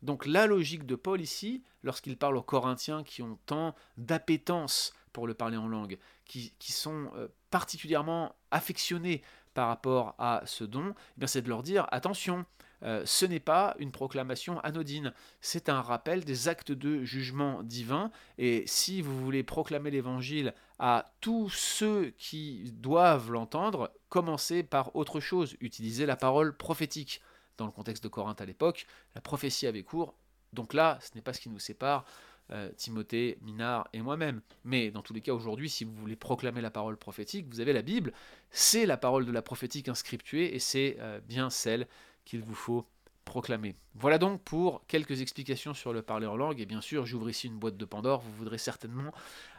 Donc 0.02 0.26
la 0.26 0.48
logique 0.48 0.86
de 0.86 0.96
Paul 0.96 1.22
ici, 1.22 1.64
lorsqu'il 1.84 2.18
parle 2.18 2.38
aux 2.38 2.44
Corinthiens 2.44 3.04
qui 3.04 3.22
ont 3.22 3.38
tant 3.46 3.76
d'appétence 3.98 4.94
pour 5.14 5.28
le 5.28 5.34
parler 5.34 5.58
en 5.58 5.68
langue, 5.68 5.98
qui, 6.26 6.54
sont 6.72 7.12
euh, 7.16 7.28
particulièrement 7.50 8.36
affectionnés 8.52 9.22
par 9.54 9.68
rapport 9.68 10.16
à 10.20 10.44
ce 10.46 10.64
don, 10.64 10.94
eh 11.22 11.28
c'est 11.28 11.42
de 11.42 11.50
leur 11.50 11.64
dire 11.64 11.88
attention, 11.92 12.46
euh, 12.84 13.02
ce 13.06 13.26
n'est 13.26 13.42
pas 13.42 13.76
une 13.80 13.92
proclamation 13.92 14.60
anodine, 14.62 15.14
c'est 15.42 15.68
un 15.68 15.82
rappel 15.82 16.24
des 16.24 16.48
actes 16.48 16.72
de 16.72 17.04
jugement 17.04 17.64
divin, 17.64 18.12
et 18.38 18.64
si 18.68 19.02
vous 19.02 19.20
voulez 19.20 19.44
proclamer 19.44 19.92
l'évangile 19.92 20.54
à 20.78 21.12
tous 21.20 21.50
ceux 21.50 22.14
qui 22.18 22.72
doivent 22.76 23.32
l'entendre, 23.32 23.92
commencez 24.08 24.64
par 24.64 24.96
autre 24.96 25.20
chose, 25.20 25.58
utilisez 25.60 26.06
la 26.06 26.16
parole 26.16 26.56
prophétique 26.56 27.22
dans 27.60 27.66
le 27.66 27.72
contexte 27.72 28.04
de 28.04 28.08
Corinthe 28.08 28.42
à 28.42 28.46
l'époque, 28.46 28.88
la 29.16 29.22
prophétie 29.22 29.68
avait 29.68 29.84
cours. 29.84 30.16
Donc 30.54 30.74
là, 30.74 30.98
ce 31.02 31.12
n'est 31.16 31.22
pas 31.22 31.34
ce 31.34 31.40
qui 31.40 31.50
nous 31.50 31.60
sépare, 31.60 32.06
euh, 32.52 32.72
Timothée, 32.76 33.38
Minard 33.42 33.88
et 33.94 34.02
moi-même. 34.02 34.42
Mais 34.64 34.90
dans 34.90 35.04
tous 35.04 35.14
les 35.14 35.22
cas, 35.22 35.34
aujourd'hui, 35.34 35.70
si 35.70 35.84
vous 35.84 35.94
voulez 35.94 36.16
proclamer 36.16 36.62
la 36.62 36.72
parole 36.72 36.98
prophétique, 36.98 37.46
vous 37.50 37.60
avez 37.60 37.74
la 37.74 37.84
Bible. 37.84 38.12
C'est 38.50 38.88
la 38.88 38.98
parole 38.98 39.26
de 39.26 39.32
la 39.32 39.44
prophétique 39.44 39.88
inscriptuée 39.88 40.56
et 40.56 40.60
c'est 40.60 40.98
euh, 41.00 41.20
bien 41.20 41.52
celle 41.52 41.88
qu'il 42.26 42.42
vous 42.42 42.56
faut 42.56 42.88
proclamer. 43.26 43.76
Voilà 43.94 44.18
donc 44.18 44.42
pour 44.42 44.82
quelques 44.88 45.22
explications 45.22 45.76
sur 45.76 45.94
le 45.94 46.02
parler 46.02 46.26
en 46.26 46.36
langue. 46.36 46.60
Et 46.60 46.66
bien 46.66 46.82
sûr, 46.82 47.06
j'ouvre 47.06 47.30
ici 47.30 47.46
une 47.46 47.60
boîte 47.60 47.78
de 47.78 47.86
Pandore. 47.86 48.22
Vous 48.22 48.34
voudrez 48.34 48.58
certainement 48.58 49.14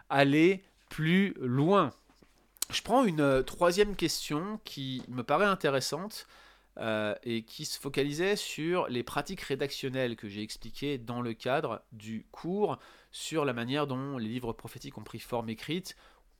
aller 0.08 0.64
plus 0.88 1.34
loin. 1.38 1.92
Je 2.70 2.82
prends 2.82 3.04
une 3.04 3.20
euh, 3.20 3.42
troisième 3.42 3.94
question 3.94 4.58
qui 4.64 5.02
me 5.08 5.22
paraît 5.22 5.46
intéressante. 5.46 6.26
Euh, 6.80 7.14
et 7.24 7.42
qui 7.42 7.66
se 7.66 7.78
focalisait 7.78 8.36
sur 8.36 8.88
les 8.88 9.02
pratiques 9.02 9.42
rédactionnelles 9.42 10.16
que 10.16 10.28
j'ai 10.30 10.40
expliquées 10.40 10.96
dans 10.96 11.20
le 11.20 11.34
cadre 11.34 11.82
du 11.92 12.24
cours 12.30 12.78
sur 13.10 13.44
la 13.44 13.52
manière 13.52 13.86
dont 13.86 14.16
les 14.16 14.28
livres 14.28 14.54
prophétiques 14.54 14.96
ont 14.96 15.02
pris 15.02 15.18
forme 15.18 15.50
écrite, 15.50 15.94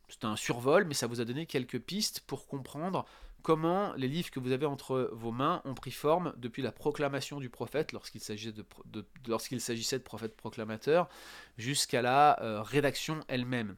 c'est 0.09 0.25
un 0.25 0.37
survol, 0.37 0.87
mais 0.87 0.95
ça 0.95 1.07
vous 1.07 1.21
a 1.21 1.27
donné 1.27 1.45
quelques 1.45 1.79
pistes 1.79 2.21
pour 2.21 2.47
comprendre 2.47 3.05
comment 3.43 3.93
les 3.95 4.09
livres 4.09 4.31
que 4.31 4.41
vous 4.41 4.53
avez 4.53 4.65
entre 4.65 5.11
vos 5.13 5.31
mains 5.31 5.61
ont 5.67 5.75
pris 5.75 5.91
forme 5.91 6.33
depuis 6.39 6.63
la 6.63 6.73
proclamation 6.73 7.39
du 7.39 7.51
prophète, 7.51 7.93
lorsqu'il 7.93 8.23
s'agissait 8.23 8.55
de, 8.87 9.59
s'agissait 9.59 9.99
de 9.99 10.05
prophètes 10.05 10.37
proclamateurs, 10.37 11.09
jusqu'à 11.59 12.01
la 12.01 12.41
euh, 12.43 12.63
rédaction 12.63 13.21
elle-même. 13.29 13.77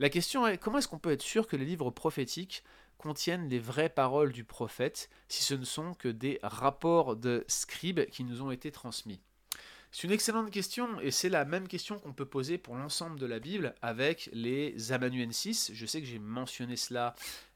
La 0.00 0.08
question 0.08 0.44
est 0.46 0.58
comment 0.58 0.78
est-ce 0.78 0.88
qu'on 0.88 0.98
peut 0.98 1.12
être 1.12 1.22
sûr 1.22 1.46
que 1.46 1.54
les 1.54 1.64
livres 1.64 1.90
prophétiques 1.90 2.64
contiennent 3.00 3.48
les 3.48 3.58
vraies 3.58 3.88
paroles 3.88 4.32
du 4.32 4.44
prophète 4.44 5.10
si 5.28 5.42
ce 5.42 5.54
ne 5.54 5.64
sont 5.64 5.94
que 5.94 6.08
des 6.08 6.38
rapports 6.42 7.16
de 7.16 7.44
scribes 7.48 8.06
qui 8.06 8.24
nous 8.24 8.42
ont 8.42 8.50
été 8.50 8.70
transmis 8.70 9.20
c'est 9.92 10.06
une 10.06 10.12
excellente 10.12 10.50
question 10.50 11.00
et 11.00 11.10
c'est 11.10 11.28
la 11.28 11.44
même 11.44 11.66
question 11.66 11.98
qu'on 11.98 12.12
peut 12.12 12.24
poser 12.24 12.58
pour 12.58 12.76
l'ensemble 12.76 13.18
de 13.18 13.26
la 13.26 13.40
Bible 13.40 13.74
avec 13.82 14.30
les 14.32 14.92
amanuensis. 14.92 15.72
Je 15.74 15.84
sais 15.84 16.00
que 16.00 16.06
j'ai 16.06 16.20
mentionné 16.20 16.76
cela 16.76 17.14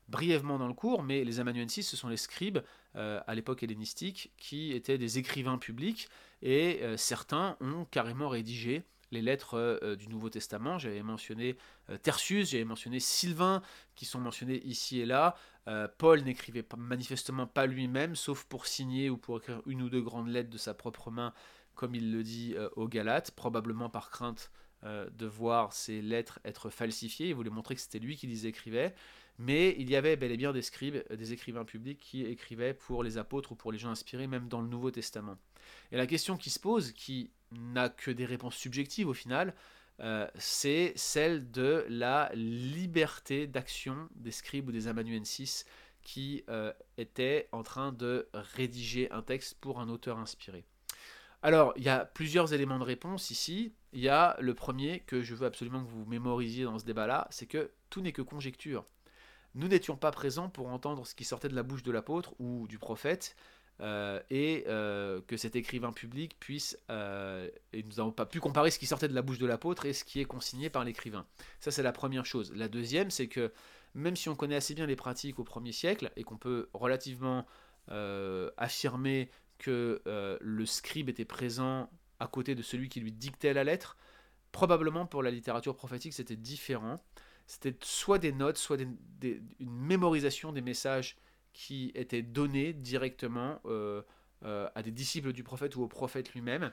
brièvement 0.09 0.59
dans 0.59 0.67
le 0.67 0.75
cours, 0.75 1.05
mais 1.05 1.23
les 1.25 1.39
amanuensis, 1.39 1.89
ce 1.89 1.97
sont 1.97 2.09
les 2.09 2.17
scribes 2.17 2.59
euh, 2.97 3.21
à 3.27 3.35
l'époque 3.37 3.63
hellénistique 3.63 4.33
qui 4.37 4.73
étaient 4.73 4.99
des 4.99 5.19
écrivains 5.19 5.59
publics 5.59 6.09
et 6.43 6.81
euh, 6.83 6.97
certains 6.97 7.57
ont 7.61 7.85
carrément 7.85 8.29
rédigé 8.29 8.83
les 9.11 9.23
lettres 9.23 9.55
euh, 9.55 9.97
du 9.97 10.09
Nouveau 10.09 10.31
Testament. 10.31 10.79
J'avais 10.79 11.03
mentionné 11.03 11.57
Tertius, 12.03 12.51
j'avais 12.51 12.65
mentionné 12.65 13.01
Sylvain, 13.01 13.63
qui 13.95 14.05
sont 14.05 14.21
mentionnés 14.21 14.63
ici 14.65 15.01
et 15.01 15.07
là. 15.07 15.37
Paul 15.99 16.23
n'écrivait 16.23 16.65
manifestement 16.77 17.47
pas 17.47 17.67
lui-même, 17.67 18.17
sauf 18.17 18.45
pour 18.45 18.67
signer 18.67 19.09
ou 19.09 19.17
pour 19.17 19.39
écrire 19.39 19.63
une 19.67 19.81
ou 19.83 19.89
deux 19.89 20.03
grandes 20.03 20.29
lettres 20.29 20.51
de 20.51 20.59
sa 20.59 20.75
propre 20.75 21.11
main, 21.11 21.33
comme 21.75 21.95
il 21.95 22.13
le 22.13 22.23
dit 22.23 22.55
aux 22.77 22.87
Galates, 22.87 23.31
probablement 23.31 23.89
par 23.89 24.11
crainte 24.11 24.51
de 24.83 25.27
voir 25.27 25.73
ces 25.73 26.03
lettres 26.03 26.39
être 26.45 26.69
falsifiées. 26.69 27.29
Il 27.29 27.35
voulait 27.35 27.51
montrer 27.51 27.75
que 27.75 27.81
c'était 27.81 27.99
lui 27.99 28.17
qui 28.17 28.27
les 28.27 28.47
écrivait. 28.47 28.95
Mais 29.39 29.75
il 29.79 29.91
y 29.91 29.97
avait 29.97 30.17
bel 30.17 30.31
et 30.31 30.37
bien 30.37 30.53
des 30.53 30.63
scribes, 30.63 31.03
des 31.13 31.33
écrivains 31.33 31.65
publics 31.65 31.99
qui 31.99 32.25
écrivaient 32.25 32.75
pour 32.75 33.03
les 33.03 33.19
apôtres 33.19 33.53
ou 33.53 33.57
pour 33.57 33.73
les 33.73 33.79
gens 33.79 33.91
inspirés, 33.91 34.27
même 34.27 34.49
dans 34.49 34.61
le 34.61 34.69
Nouveau 34.69 34.91
Testament. 34.91 35.37
Et 35.91 35.97
la 35.97 36.07
question 36.07 36.37
qui 36.37 36.51
se 36.51 36.61
pose, 36.61 36.93
qui 36.93 37.31
n'a 37.59 37.89
que 37.89 38.11
des 38.11 38.25
réponses 38.25 38.57
subjectives 38.57 39.09
au 39.09 39.15
final, 39.15 39.55
euh, 40.01 40.27
c'est 40.37 40.93
celle 40.97 41.51
de 41.51 41.87
la 41.89 42.31
liberté 42.35 43.47
d'action 43.47 44.09
des 44.17 44.33
scribes 44.33 44.69
ou 44.69 44.73
des 44.73 44.89
amanuensis 44.89 45.65
qui 46.03 46.45
euh, 46.49 46.73
étaient 46.99 47.49
en 47.53 47.63
train 47.63 47.93
de 47.93 48.29
rédiger 48.35 49.11
un 49.11 49.23
texte 49.23 49.57
pour 49.61 49.81
un 49.81 49.89
auteur 49.89 50.19
inspiré. 50.19 50.65
Alors, 51.43 51.73
il 51.77 51.85
y 51.85 51.89
a 51.89 52.05
plusieurs 52.05 52.53
éléments 52.53 52.79
de 52.79 52.85
réponse 52.85 53.31
ici. 53.31 53.75
Il 53.93 54.01
y 54.01 54.09
a 54.09 54.37
le 54.41 54.55
premier 54.55 55.01
que 55.01 55.23
je 55.23 55.35
veux 55.35 55.47
absolument 55.47 55.85
que 55.85 55.91
vous 55.91 56.05
mémorisiez 56.07 56.65
dans 56.65 56.79
ce 56.79 56.85
débat-là, 56.85 57.29
c'est 57.31 57.47
que 57.47 57.71
tout 57.91 58.01
n'est 58.01 58.13
que 58.13 58.23
conjecture 58.23 58.85
nous 59.55 59.69
n'étions 59.69 59.97
pas 59.97 60.11
présents 60.11 60.49
pour 60.49 60.69
entendre 60.69 61.07
ce 61.07 61.15
qui 61.15 61.25
sortait 61.25 61.49
de 61.49 61.55
la 61.55 61.63
bouche 61.63 61.83
de 61.83 61.93
l'apôtre 61.93 62.35
ou 62.39 62.67
du 62.67 62.79
prophète, 62.79 63.37
euh, 63.81 64.21
et 64.31 64.65
euh, 64.69 65.21
que 65.27 65.37
cet 65.37 65.57
écrivain 65.57 65.93
public 65.93 66.39
puisse, 66.39 66.79
euh, 66.91 67.49
et 67.73 67.83
nous 67.83 67.97
n'avons 67.97 68.13
pas 68.13 68.27
pu 68.27 68.39
comparer 68.39 68.71
ce 68.71 68.79
qui 68.79 68.87
sortait 68.87 69.09
de 69.09 69.15
la 69.15 69.23
bouche 69.23 69.39
de 69.39 69.47
l'apôtre 69.47 69.87
et 69.87 69.93
ce 69.93 70.05
qui 70.05 70.21
est 70.21 70.25
consigné 70.25 70.71
par 70.71 70.85
l'écrivain. 70.85 71.27
Ça 71.61 71.71
c'est 71.71 71.83
la 71.83 71.93
première 71.93 72.25
chose. 72.25 72.53
La 72.55 72.69
deuxième, 72.69 73.11
c'est 73.11 73.27
que 73.27 73.53
même 73.95 74.17
si 74.17 74.29
on 74.29 74.37
connaît 74.37 74.57
assez 74.57 74.75
bien 74.75 74.87
les 74.87 74.97
pratiques 74.97 75.39
au 75.39 75.45
premier 75.45 75.73
siècle 75.73 76.13
et 76.17 76.23
qu'on 76.25 76.37
peut 76.37 76.69
relativement 76.73 77.47
affirmer 78.57 79.29
que 79.59 80.01
le 80.41 80.67
scribe 80.67 81.11
était 81.11 81.27
présent 81.27 81.91
à 82.19 82.27
côté 82.27 82.55
de 82.55 82.63
celui 82.63 82.89
qui 82.89 83.01
lui 83.01 83.13
dictait 83.13 83.53
la 83.53 83.63
lettre, 83.63 83.99
probablement 84.53 85.05
pour 85.05 85.23
la 85.23 85.31
littérature 85.31 85.77
prophétique 85.77 86.15
c'était 86.15 86.37
différent 86.37 87.05
c'était 87.47 87.77
soit 87.83 88.19
des 88.19 88.33
notes, 88.33 88.57
soit 88.57 88.81
une 88.81 88.97
mémorisation 89.61 90.53
des 90.53 90.63
messages 90.63 91.19
qui 91.55 91.93
étaient 91.95 92.23
donnés 92.23 92.75
directement 92.75 93.61
euh, 93.65 94.03
euh, 94.45 94.69
à 94.75 94.83
des 94.83 94.91
disciples 94.91 95.33
du 95.33 95.43
prophète 95.43 95.77
ou 95.77 95.83
au 95.83 95.89
prophète 95.89 96.35
lui-même. 96.35 96.73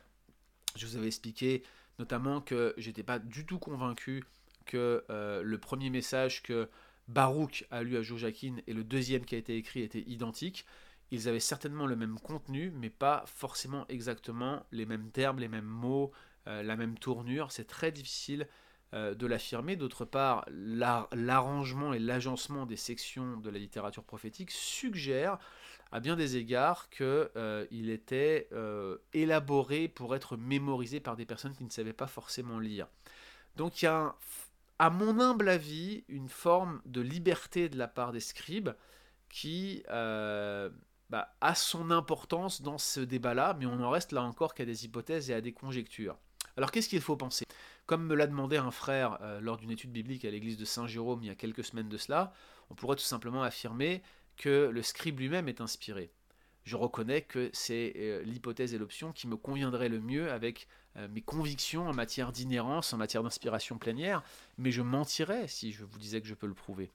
Je 0.76 0.86
vous 0.86 0.98
avais 0.98 1.08
expliqué 1.08 1.64
notamment 2.00 2.42
que 2.42 2.74
j'étais 2.78 3.04
pas 3.04 3.20
du 3.20 3.46
tout 3.46 3.60
convaincu 3.60 4.24
que 4.66 5.06
euh, 5.10 5.42
le 5.44 5.58
premier 5.58 5.90
message 5.90 6.44
que 6.44 6.68
Baruch 7.08 7.66
a 7.72 7.84
lu 7.84 7.96
à 7.96 8.02
Joachim 8.02 8.58
et 8.68 8.74
le 8.74 8.84
deuxième 8.84 9.24
qui 9.24 9.36
a 9.36 9.38
été 9.38 9.56
écrit 9.56 9.82
étaient 9.82 10.04
identiques. 10.08 10.66
Ils 11.12 11.28
avaient 11.28 11.40
certainement 11.40 11.86
le 11.86 11.96
même 11.96 12.20
contenu, 12.20 12.72
mais 12.72 12.90
pas 12.90 13.24
forcément 13.28 13.86
exactement 13.90 14.66
les 14.72 14.86
mêmes 14.86 15.12
termes, 15.12 15.40
les 15.40 15.50
mêmes 15.50 15.66
mots, 15.66 16.12
la 16.46 16.78
même 16.78 16.98
tournure. 16.98 17.52
C'est 17.52 17.66
très 17.66 17.92
difficile 17.92 18.48
euh, 18.94 19.16
de 19.16 19.26
l'affirmer. 19.26 19.78
D'autre 19.78 20.04
part, 20.04 20.44
l'arrangement 20.50 21.94
et 21.94 22.00
l'agencement 22.00 22.66
des 22.66 22.76
sections 22.76 23.38
de 23.38 23.50
la 23.50 23.58
littérature 23.58 24.04
prophétique 24.04 24.52
suggère 24.52 25.38
à 25.94 26.02
bien 26.02 26.18
des 26.18 26.36
égards 26.36 26.90
qu'il 26.90 27.06
euh, 27.08 27.66
était 27.72 28.50
euh, 28.52 28.98
élaboré 29.14 29.88
pour 29.88 30.14
être 30.14 30.36
mémorisé 30.36 31.00
par 31.00 31.16
des 31.16 31.26
personnes 31.26 31.56
qui 31.56 31.64
ne 31.64 31.70
savaient 31.70 31.94
pas 31.94 32.08
forcément 32.08 32.60
lire. 32.60 32.88
Donc 33.56 33.82
il 33.82 33.86
y 33.86 33.88
a, 33.88 34.14
à 34.78 34.90
mon 34.90 35.22
humble 35.22 35.48
avis, 35.48 36.04
une 36.10 36.28
forme 36.28 36.82
de 36.86 37.00
liberté 37.00 37.70
de 37.70 37.78
la 37.78 37.88
part 37.88 38.12
des 38.12 38.20
scribes 38.20 38.72
qui 39.30 39.84
bah, 39.88 41.34
a 41.40 41.56
son 41.56 41.92
importance 41.92 42.62
dans 42.62 42.78
ce 42.78 43.00
débat-là, 43.00 43.56
mais 43.58 43.66
on 43.66 43.82
en 43.82 43.90
reste 43.90 44.12
là 44.12 44.24
encore 44.24 44.54
qu'à 44.54 44.66
des 44.66 44.84
hypothèses 44.84 45.30
et 45.30 45.34
à 45.34 45.40
des 45.40 45.54
conjectures. 45.54 46.18
Alors 46.58 46.72
qu'est-ce 46.72 46.90
qu'il 46.90 47.02
faut 47.02 47.16
penser? 47.16 47.46
Comme 47.92 48.06
me 48.06 48.16
l'a 48.16 48.26
demandé 48.26 48.56
un 48.56 48.72
frère 48.72 49.18
euh, 49.20 49.42
lors 49.42 49.58
d'une 49.58 49.70
étude 49.70 49.92
biblique 49.92 50.24
à 50.24 50.32
l'église 50.32 50.56
de 50.56 50.64
Saint-Jérôme 50.64 51.20
il 51.24 51.28
y 51.28 51.30
a 51.30 51.36
quelques 51.36 51.66
semaines 51.66 51.90
de 51.90 51.98
cela, 51.98 52.32
on 52.70 52.74
pourrait 52.74 52.96
tout 52.96 53.04
simplement 53.04 53.44
affirmer 53.44 54.02
que 54.38 54.70
le 54.72 54.82
scribe 54.82 55.20
lui-même 55.20 55.50
est 55.50 55.60
inspiré. 55.60 56.10
Je 56.64 56.78
reconnais 56.78 57.22
que 57.22 57.50
c'est 57.52 57.92
euh, 57.98 58.24
l'hypothèse 58.24 58.74
et 58.74 58.78
l'option 58.78 59.12
qui 59.12 59.28
me 59.28 59.36
conviendrait 59.36 59.90
le 59.90 60.00
mieux 60.00 60.32
avec 60.32 60.70
euh, 60.96 61.10
mes 61.10 61.20
convictions 61.20 61.90
en 61.90 61.94
matière 61.94 62.32
d'inhérence, 62.32 62.94
en 62.94 62.98
matière 62.98 63.24
d'inspiration 63.24 63.78
plénière, 63.78 64.24
mais 64.58 64.72
je 64.72 64.82
mentirais 64.82 65.50
si 65.50 65.74
je 65.74 65.84
vous 65.84 66.00
disais 66.00 66.22
que 66.22 66.28
je 66.30 66.34
peux 66.34 66.48
le 66.48 66.54
prouver. 66.54 66.92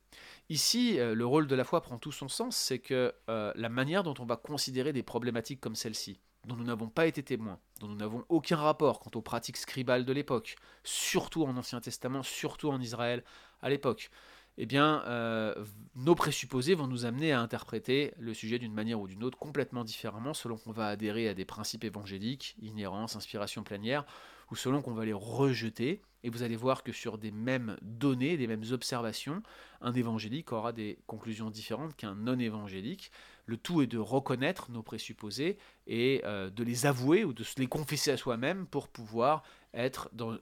Ici, 0.49 0.97
le 0.97 1.27
rôle 1.27 1.47
de 1.47 1.55
la 1.55 1.65
foi 1.65 1.83
prend 1.83 1.99
tout 1.99 2.11
son 2.11 2.29
sens, 2.29 2.57
c'est 2.57 2.79
que 2.79 3.13
la 3.27 3.69
manière 3.69 4.03
dont 4.03 4.15
on 4.19 4.25
va 4.25 4.37
considérer 4.37 4.95
des 4.95 5.03
problématiques 5.03 5.61
comme 5.61 5.75
celle-ci, 5.75 6.21
dont 6.47 6.57
nous 6.57 6.65
n'avons 6.65 6.89
pas 6.89 7.07
été 7.07 7.23
témoins, 7.23 7.59
dont 7.81 7.89
nous 7.89 7.97
n'avons 7.97 8.25
aucun 8.29 8.57
rapport 8.57 9.01
quant 9.01 9.11
aux 9.15 9.23
pratiques 9.23 9.57
scribales 9.57 10.05
de 10.05 10.13
l'époque, 10.13 10.57
surtout 10.85 11.45
en 11.45 11.57
Ancien 11.57 11.81
Testament, 11.81 12.23
surtout 12.23 12.71
en 12.71 12.81
Israël 12.81 13.25
à 13.61 13.69
l'époque, 13.69 14.11
eh 14.59 14.67
bien, 14.67 15.03
euh, 15.07 15.55
nos 15.95 16.15
présupposés 16.15 16.75
vont 16.75 16.87
nous 16.87 17.05
amener 17.05 17.33
à 17.33 17.41
interpréter 17.41 18.15
le 18.19 18.33
sujet 18.33 18.59
d'une 18.59 18.73
manière 18.73 19.01
ou 19.01 19.07
d'une 19.07 19.23
autre 19.23 19.39
complètement 19.39 19.85
différemment, 19.85 20.33
selon 20.33 20.57
qu'on 20.57 20.73
va 20.73 20.89
adhérer 20.89 21.29
à 21.29 21.35
des 21.35 21.45
principes 21.45 21.85
évangéliques, 21.85 22.57
inhérence, 22.61 23.17
inspiration 23.17 23.63
plénière, 23.63 24.07
ou 24.51 24.57
selon 24.57 24.81
qu'on 24.81 24.95
va 24.95 25.05
les 25.05 25.13
rejeter. 25.13 26.01
Et 26.23 26.31
vous 26.31 26.43
allez 26.43 26.57
voir 26.57 26.83
que 26.83 26.93
sur 26.93 27.19
des 27.19 27.31
mêmes 27.31 27.77
données, 27.83 28.37
des 28.37 28.47
mêmes 28.47 28.65
observations, 28.71 29.43
un 29.81 29.93
évangélique 29.93 30.53
aura 30.53 30.73
des 30.73 30.99
conclusions 31.07 31.51
différentes 31.51 31.95
qu'un 31.95 32.15
non-évangélique. 32.15 33.13
Le 33.45 33.59
tout 33.59 33.83
est 33.83 33.87
de 33.87 33.99
reconnaître 33.99 34.71
nos 34.71 34.83
présupposés 34.83 35.59
et 35.87 36.23
euh, 36.25 36.51
de 36.51 36.65
les 36.65 36.87
avouer 36.87 37.25
ou 37.25 37.33
de 37.33 37.45
se 37.45 37.61
les 37.61 37.67
confesser 37.67 38.11
à 38.11 38.17
soi-même 38.17 38.67
pour 38.67 38.89
pouvoir 38.89 39.43
être 39.75 40.09
dans, 40.15 40.37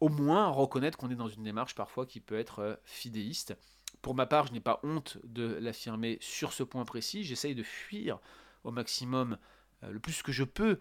au 0.00 0.08
moins 0.08 0.48
reconnaître 0.48 0.98
qu'on 0.98 1.10
est 1.10 1.16
dans 1.16 1.28
une 1.28 1.44
démarche 1.44 1.74
parfois 1.74 2.06
qui 2.06 2.20
peut 2.20 2.38
être 2.38 2.60
euh, 2.60 2.74
fidéiste. 2.84 3.56
Pour 4.02 4.14
ma 4.14 4.26
part, 4.26 4.46
je 4.46 4.52
n'ai 4.52 4.60
pas 4.60 4.80
honte 4.82 5.18
de 5.24 5.58
l'affirmer 5.60 6.18
sur 6.20 6.52
ce 6.52 6.62
point 6.62 6.84
précis. 6.84 7.24
J'essaye 7.24 7.54
de 7.54 7.62
fuir 7.62 8.18
au 8.64 8.70
maximum, 8.70 9.36
euh, 9.82 9.90
le 9.90 9.98
plus 9.98 10.22
que 10.22 10.32
je 10.32 10.44
peux, 10.44 10.78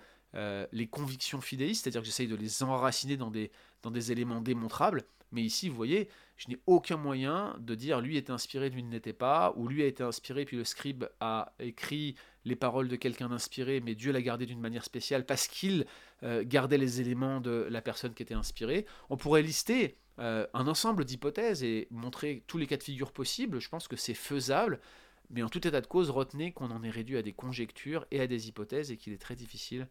les 0.72 0.88
convictions 0.88 1.42
fidéistes, 1.42 1.84
c'est-à-dire 1.84 2.02
que 2.02 2.06
j'essaye 2.06 2.28
de 2.28 2.36
les 2.36 2.62
enraciner 2.62 3.18
dans 3.18 3.32
des, 3.32 4.12
éléments 4.12 4.42
démontrables. 4.42 5.04
Mais 5.32 5.42
ici, 5.42 5.70
vous 5.70 5.76
voyez, 5.76 6.08
je 6.38 6.50
n'ai 6.50 6.60
aucun 6.68 6.98
moyen 6.98 7.56
de 7.60 7.74
dire 7.74 8.00
lui 8.00 8.16
est 8.16 8.30
inspiré, 8.30 8.70
lui 8.70 8.84
ne 8.84 8.92
l'était 8.92 9.12
pas, 9.12 9.54
ou 9.56 9.68
lui 9.68 9.82
a 9.82 9.88
été 9.88 10.04
inspiré, 10.04 10.46
puis 10.46 10.56
le 10.56 10.66
scribe 10.66 11.06
a 11.20 11.54
écrit 11.60 12.16
les 12.46 12.56
paroles 12.56 12.88
de 12.88 12.96
quelqu'un 12.96 13.30
d'inspiré, 13.30 13.82
mais 13.82 13.96
Dieu 13.96 14.12
l'a 14.12 14.22
gardé 14.22 14.46
d'une 14.46 14.60
manière 14.60 14.84
spéciale 14.84 15.26
parce 15.26 15.48
qu'il 15.48 15.86
euh, 16.24 16.44
gardait 16.46 16.78
les 16.78 17.00
éléments 17.00 17.40
de 17.40 17.68
la 17.70 17.82
personne 17.82 18.14
qui 18.14 18.24
était 18.24 18.34
inspirée. 18.34 18.86
On 19.10 19.16
pourrait 19.16 19.42
lister 19.42 19.98
euh, 20.20 20.46
un 20.54 20.68
ensemble 20.68 21.06
d'hypothèses 21.06 21.64
et 21.64 21.88
montrer 21.92 22.44
tous 22.46 22.58
les 22.58 22.68
cas 22.68 22.76
de 22.76 22.84
figure 22.84 23.14
possibles. 23.14 23.62
Je 23.62 23.70
pense 23.70 23.88
que 23.88 23.96
c'est 23.96 24.14
faisable, 24.14 24.82
mais 25.30 25.44
en 25.44 25.50
tout 25.50 25.66
état 25.66 25.80
de 25.80 25.88
cause, 25.88 26.10
retenez 26.10 26.52
qu'on 26.52 26.72
en 26.72 26.84
est 26.84 26.90
réduit 26.90 27.18
à 27.18 27.22
des 27.22 27.32
conjectures 27.32 28.06
et 28.12 28.20
à 28.20 28.28
des 28.28 28.50
hypothèses 28.50 28.92
et 28.92 28.98
qu'il 28.98 29.14
est 29.14 29.22
très 29.22 29.36
difficile 29.36 29.88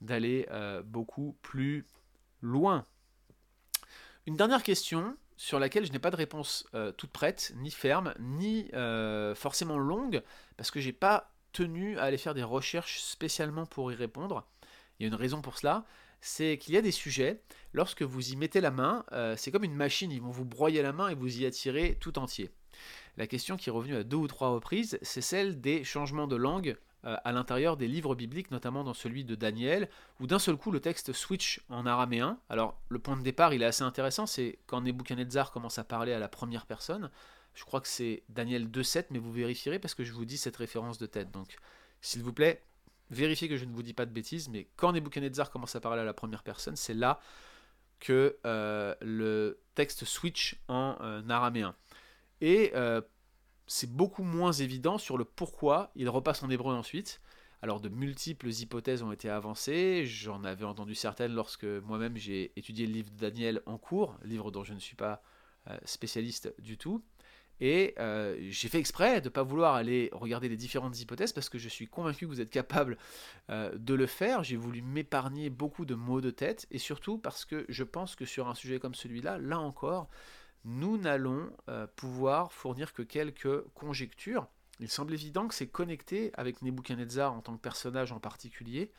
d'aller 0.00 0.46
euh, 0.50 0.80
beaucoup 0.82 1.36
plus 1.42 1.86
loin. 2.40 2.84
Une 4.26 4.36
dernière 4.36 4.62
question 4.62 5.16
sur 5.36 5.58
laquelle 5.58 5.84
je 5.84 5.92
n'ai 5.92 5.98
pas 5.98 6.12
de 6.12 6.16
réponse 6.16 6.68
toute 6.96 7.10
prête, 7.10 7.52
ni 7.56 7.72
ferme, 7.72 8.14
ni 8.20 8.70
forcément 9.34 9.76
longue, 9.76 10.22
parce 10.56 10.70
que 10.70 10.80
j'ai 10.80 10.92
pas 10.92 11.34
tenu 11.52 11.98
à 11.98 12.04
aller 12.04 12.18
faire 12.18 12.34
des 12.34 12.42
recherches 12.42 13.00
spécialement 13.00 13.66
pour 13.66 13.90
y 13.90 13.94
répondre. 13.94 14.46
Il 14.98 15.04
y 15.04 15.06
a 15.06 15.08
une 15.08 15.14
raison 15.14 15.42
pour 15.42 15.58
cela, 15.58 15.84
c'est 16.20 16.58
qu'il 16.58 16.74
y 16.74 16.76
a 16.76 16.82
des 16.82 16.90
sujets, 16.90 17.42
lorsque 17.72 18.02
vous 18.02 18.32
y 18.32 18.36
mettez 18.36 18.60
la 18.60 18.70
main, 18.70 19.04
euh, 19.12 19.34
c'est 19.36 19.50
comme 19.50 19.64
une 19.64 19.74
machine, 19.74 20.10
ils 20.10 20.22
vont 20.22 20.30
vous 20.30 20.44
broyer 20.44 20.82
la 20.82 20.92
main 20.92 21.08
et 21.08 21.14
vous 21.14 21.40
y 21.40 21.46
attirer 21.46 21.98
tout 22.00 22.18
entier. 22.18 22.50
La 23.16 23.26
question 23.26 23.56
qui 23.56 23.68
est 23.68 23.72
revenue 23.72 23.96
à 23.96 24.04
deux 24.04 24.16
ou 24.16 24.26
trois 24.26 24.48
reprises, 24.48 24.98
c'est 25.02 25.20
celle 25.20 25.60
des 25.60 25.84
changements 25.84 26.26
de 26.26 26.36
langue 26.36 26.76
euh, 27.04 27.16
à 27.24 27.32
l'intérieur 27.32 27.76
des 27.76 27.86
livres 27.86 28.14
bibliques, 28.14 28.50
notamment 28.50 28.82
dans 28.82 28.94
celui 28.94 29.24
de 29.24 29.34
Daniel, 29.34 29.90
où 30.18 30.26
d'un 30.26 30.38
seul 30.38 30.56
coup 30.56 30.70
le 30.70 30.80
texte 30.80 31.12
switch 31.12 31.60
en 31.68 31.84
araméen. 31.84 32.38
Alors 32.48 32.80
le 32.88 32.98
point 32.98 33.16
de 33.16 33.22
départ, 33.22 33.52
il 33.52 33.62
est 33.62 33.66
assez 33.66 33.84
intéressant, 33.84 34.26
c'est 34.26 34.58
quand 34.66 34.80
Nebuchadnezzar 34.80 35.52
commence 35.52 35.78
à 35.78 35.84
parler 35.84 36.14
à 36.14 36.18
la 36.18 36.28
première 36.28 36.64
personne. 36.64 37.10
Je 37.54 37.64
crois 37.64 37.82
que 37.82 37.88
c'est 37.88 38.22
Daniel 38.30 38.68
2.7, 38.68 39.06
mais 39.10 39.18
vous 39.18 39.32
vérifierez 39.32 39.78
parce 39.78 39.94
que 39.94 40.02
je 40.02 40.12
vous 40.12 40.24
dis 40.24 40.38
cette 40.38 40.56
référence 40.56 40.98
de 40.98 41.06
tête. 41.06 41.30
Donc, 41.30 41.56
s'il 42.00 42.22
vous 42.22 42.32
plaît, 42.32 42.64
vérifiez 43.14 43.48
que 43.48 43.56
je 43.56 43.64
ne 43.64 43.72
vous 43.72 43.82
dis 43.82 43.94
pas 43.94 44.06
de 44.06 44.12
bêtises, 44.12 44.48
mais 44.48 44.68
quand 44.76 44.92
Nebuchadnezzar 44.92 45.50
commence 45.50 45.74
à 45.76 45.80
parler 45.80 46.02
à 46.02 46.04
la 46.04 46.14
première 46.14 46.42
personne, 46.42 46.76
c'est 46.76 46.94
là 46.94 47.20
que 48.00 48.36
euh, 48.44 48.94
le 49.00 49.60
texte 49.74 50.04
switch 50.04 50.60
en 50.68 50.96
euh, 51.00 51.22
araméen. 51.28 51.74
Et 52.40 52.72
euh, 52.74 53.00
c'est 53.66 53.90
beaucoup 53.90 54.22
moins 54.22 54.52
évident 54.52 54.98
sur 54.98 55.16
le 55.16 55.24
pourquoi 55.24 55.90
il 55.94 56.08
repasse 56.08 56.42
en 56.42 56.50
hébreu 56.50 56.74
ensuite. 56.74 57.20
Alors 57.62 57.80
de 57.80 57.88
multiples 57.88 58.50
hypothèses 58.50 59.02
ont 59.02 59.12
été 59.12 59.30
avancées, 59.30 60.04
j'en 60.04 60.44
avais 60.44 60.66
entendu 60.66 60.94
certaines 60.94 61.32
lorsque 61.32 61.64
moi-même 61.64 62.16
j'ai 62.18 62.52
étudié 62.56 62.86
le 62.86 62.92
livre 62.92 63.10
de 63.10 63.16
Daniel 63.16 63.62
en 63.64 63.78
cours, 63.78 64.18
livre 64.22 64.50
dont 64.50 64.64
je 64.64 64.74
ne 64.74 64.80
suis 64.80 64.96
pas 64.96 65.22
spécialiste 65.86 66.54
du 66.58 66.76
tout. 66.76 67.02
Et 67.60 67.94
euh, 67.98 68.36
j'ai 68.50 68.68
fait 68.68 68.78
exprès 68.78 69.20
de 69.20 69.26
ne 69.26 69.30
pas 69.30 69.42
vouloir 69.42 69.74
aller 69.74 70.10
regarder 70.12 70.48
les 70.48 70.56
différentes 70.56 71.00
hypothèses 71.00 71.32
parce 71.32 71.48
que 71.48 71.58
je 71.58 71.68
suis 71.68 71.86
convaincu 71.86 72.26
que 72.26 72.30
vous 72.30 72.40
êtes 72.40 72.50
capable 72.50 72.98
euh, 73.50 73.72
de 73.76 73.94
le 73.94 74.06
faire. 74.06 74.42
J'ai 74.42 74.56
voulu 74.56 74.82
m'épargner 74.82 75.50
beaucoup 75.50 75.84
de 75.84 75.94
mots 75.94 76.20
de 76.20 76.30
tête 76.30 76.66
et 76.70 76.78
surtout 76.78 77.18
parce 77.18 77.44
que 77.44 77.64
je 77.68 77.84
pense 77.84 78.16
que 78.16 78.24
sur 78.24 78.48
un 78.48 78.54
sujet 78.54 78.78
comme 78.78 78.94
celui-là, 78.94 79.38
là 79.38 79.58
encore, 79.58 80.08
nous 80.64 80.98
n'allons 80.98 81.50
euh, 81.68 81.86
pouvoir 81.94 82.52
fournir 82.52 82.92
que 82.92 83.02
quelques 83.02 83.62
conjectures. 83.74 84.48
Il 84.80 84.88
semble 84.88 85.14
évident 85.14 85.46
que 85.46 85.54
c'est 85.54 85.68
connecté 85.68 86.32
avec 86.34 86.60
Nebuchadnezzar 86.62 87.32
en 87.32 87.40
tant 87.40 87.54
que 87.54 87.60
personnage 87.60 88.10
en 88.10 88.18
particulier. 88.18 88.90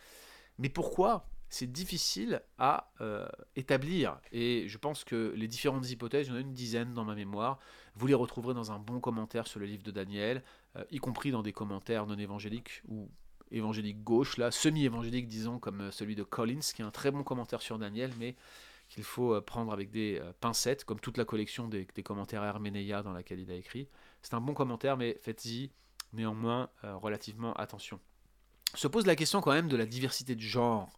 Mais 0.57 0.69
pourquoi? 0.69 1.27
C'est 1.49 1.71
difficile 1.71 2.41
à 2.57 2.91
euh, 3.01 3.27
établir. 3.55 4.19
Et 4.31 4.67
je 4.67 4.77
pense 4.77 5.03
que 5.03 5.33
les 5.35 5.47
différentes 5.47 5.89
hypothèses, 5.89 6.27
il 6.27 6.31
y 6.31 6.33
en 6.33 6.37
a 6.37 6.41
une 6.41 6.53
dizaine 6.53 6.93
dans 6.93 7.05
ma 7.05 7.15
mémoire, 7.15 7.59
vous 7.95 8.07
les 8.07 8.13
retrouverez 8.13 8.53
dans 8.53 8.71
un 8.71 8.79
bon 8.79 8.99
commentaire 8.99 9.47
sur 9.47 9.59
le 9.59 9.65
livre 9.65 9.83
de 9.83 9.91
Daniel, 9.91 10.43
euh, 10.75 10.83
y 10.91 10.97
compris 10.97 11.31
dans 11.31 11.43
des 11.43 11.53
commentaires 11.53 12.07
non 12.07 12.17
évangéliques 12.17 12.81
ou 12.87 13.09
évangéliques 13.51 14.03
gauche, 14.03 14.37
là, 14.37 14.51
semi-évangéliques, 14.51 15.27
disons, 15.27 15.59
comme 15.59 15.81
euh, 15.81 15.91
celui 15.91 16.15
de 16.15 16.23
Collins, 16.23 16.59
qui 16.59 16.81
est 16.81 16.85
un 16.85 16.91
très 16.91 17.11
bon 17.11 17.23
commentaire 17.23 17.61
sur 17.61 17.77
Daniel, 17.77 18.11
mais 18.19 18.35
qu'il 18.89 19.03
faut 19.03 19.41
prendre 19.41 19.73
avec 19.73 19.89
des 19.89 20.21
pincettes, 20.41 20.85
comme 20.85 20.99
toute 20.99 21.17
la 21.17 21.25
collection 21.25 21.67
des, 21.67 21.87
commentaires 22.03 22.43
Herménéa 22.43 23.01
dans 23.01 23.13
laquelle 23.13 23.39
il 23.39 23.49
a 23.49 23.55
écrit. 23.55 23.87
C'est 24.21 24.35
un 24.35 24.41
bon 24.41 24.53
commentaire, 24.53 24.95
mais 24.95 25.17
faites-y 25.21 25.71
néanmoins 26.13 26.69
relativement 26.83 27.53
attention. 27.53 27.99
Se 28.75 28.87
pose 28.87 29.07
la 29.07 29.15
question 29.15 29.41
quand 29.41 29.53
même 29.53 29.69
de 29.69 29.75
la 29.75 29.87
diversité 29.87 30.35
de 30.35 30.41
genre 30.41 30.91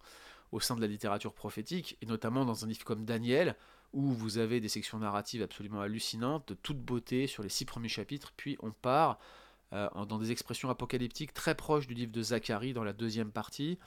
au 0.52 0.60
sein 0.60 0.76
de 0.76 0.82
la 0.82 0.88
littérature 0.88 1.34
prophétique, 1.34 1.98
et 2.02 2.06
notamment 2.06 2.46
dans 2.46 2.66
un 2.66 2.68
livre 2.68 2.86
comme 2.86 3.06
Daniel, 3.06 3.56
où 3.94 4.12
vous 4.12 4.38
avez 4.38 4.60
des 4.60 4.70
sections 4.70 5.00
narratives 5.00 5.42
absolument 5.42 5.82
hallucinantes, 5.82 6.48
de 6.50 6.54
toute 6.54 6.80
beauté 6.80 7.28
sur 7.28 7.44
les 7.44 7.50
six 7.50 7.66
premiers 7.66 7.90
chapitres, 7.90 8.34
puis 8.36 8.58
on 8.62 8.72
part 8.72 9.20
euh, 9.74 9.90
dans 10.06 10.18
des 10.18 10.32
expressions 10.32 10.70
apocalyptiques 10.70 11.34
très 11.34 11.56
proches 11.56 11.88
du 11.88 11.94
livre 11.94 12.12
de 12.12 12.22
Zacharie 12.22 12.74
dans 12.74 12.84
la 12.84 12.94
deuxième 12.94 13.32
partie. 13.32 13.78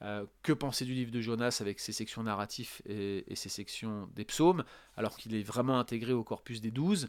Euh, 0.00 0.24
que 0.44 0.52
penser 0.52 0.84
du 0.84 0.94
livre 0.94 1.10
de 1.10 1.20
Jonas 1.20 1.58
avec 1.60 1.80
ses 1.80 1.90
sections 1.92 2.22
narratives 2.22 2.80
et, 2.86 3.24
ses 3.34 3.48
sections 3.48 4.08
des 4.14 4.24
psaumes, 4.24 4.62
alors 4.96 5.16
qu'il 5.16 5.34
est 5.34 5.42
vraiment 5.42 5.80
intégré 5.80 6.12
au 6.12 6.22
corpus 6.22 6.60
des 6.60 6.70
douze? 6.70 7.08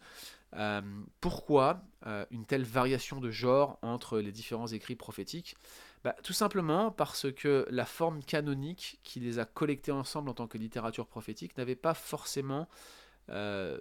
Euh, 0.55 0.81
Pourquoi 1.21 1.83
une 2.31 2.45
telle 2.45 2.63
variation 2.63 3.19
de 3.19 3.29
genre 3.29 3.77
entre 3.83 4.19
les 4.19 4.31
différents 4.31 4.67
écrits 4.67 4.95
prophétiques? 4.95 5.55
Bah, 6.03 6.15
tout 6.23 6.33
simplement 6.33 6.91
parce 6.91 7.31
que 7.31 7.65
la 7.69 7.85
forme 7.85 8.23
canonique 8.23 8.99
qui 9.03 9.19
les 9.19 9.37
a 9.39 9.45
collectés 9.45 9.91
ensemble 9.91 10.29
en 10.29 10.33
tant 10.33 10.47
que 10.47 10.57
littérature 10.57 11.07
prophétique 11.07 11.57
n'avait 11.57 11.75
pas 11.75 11.93
forcément 11.93 12.69
euh, 13.29 13.79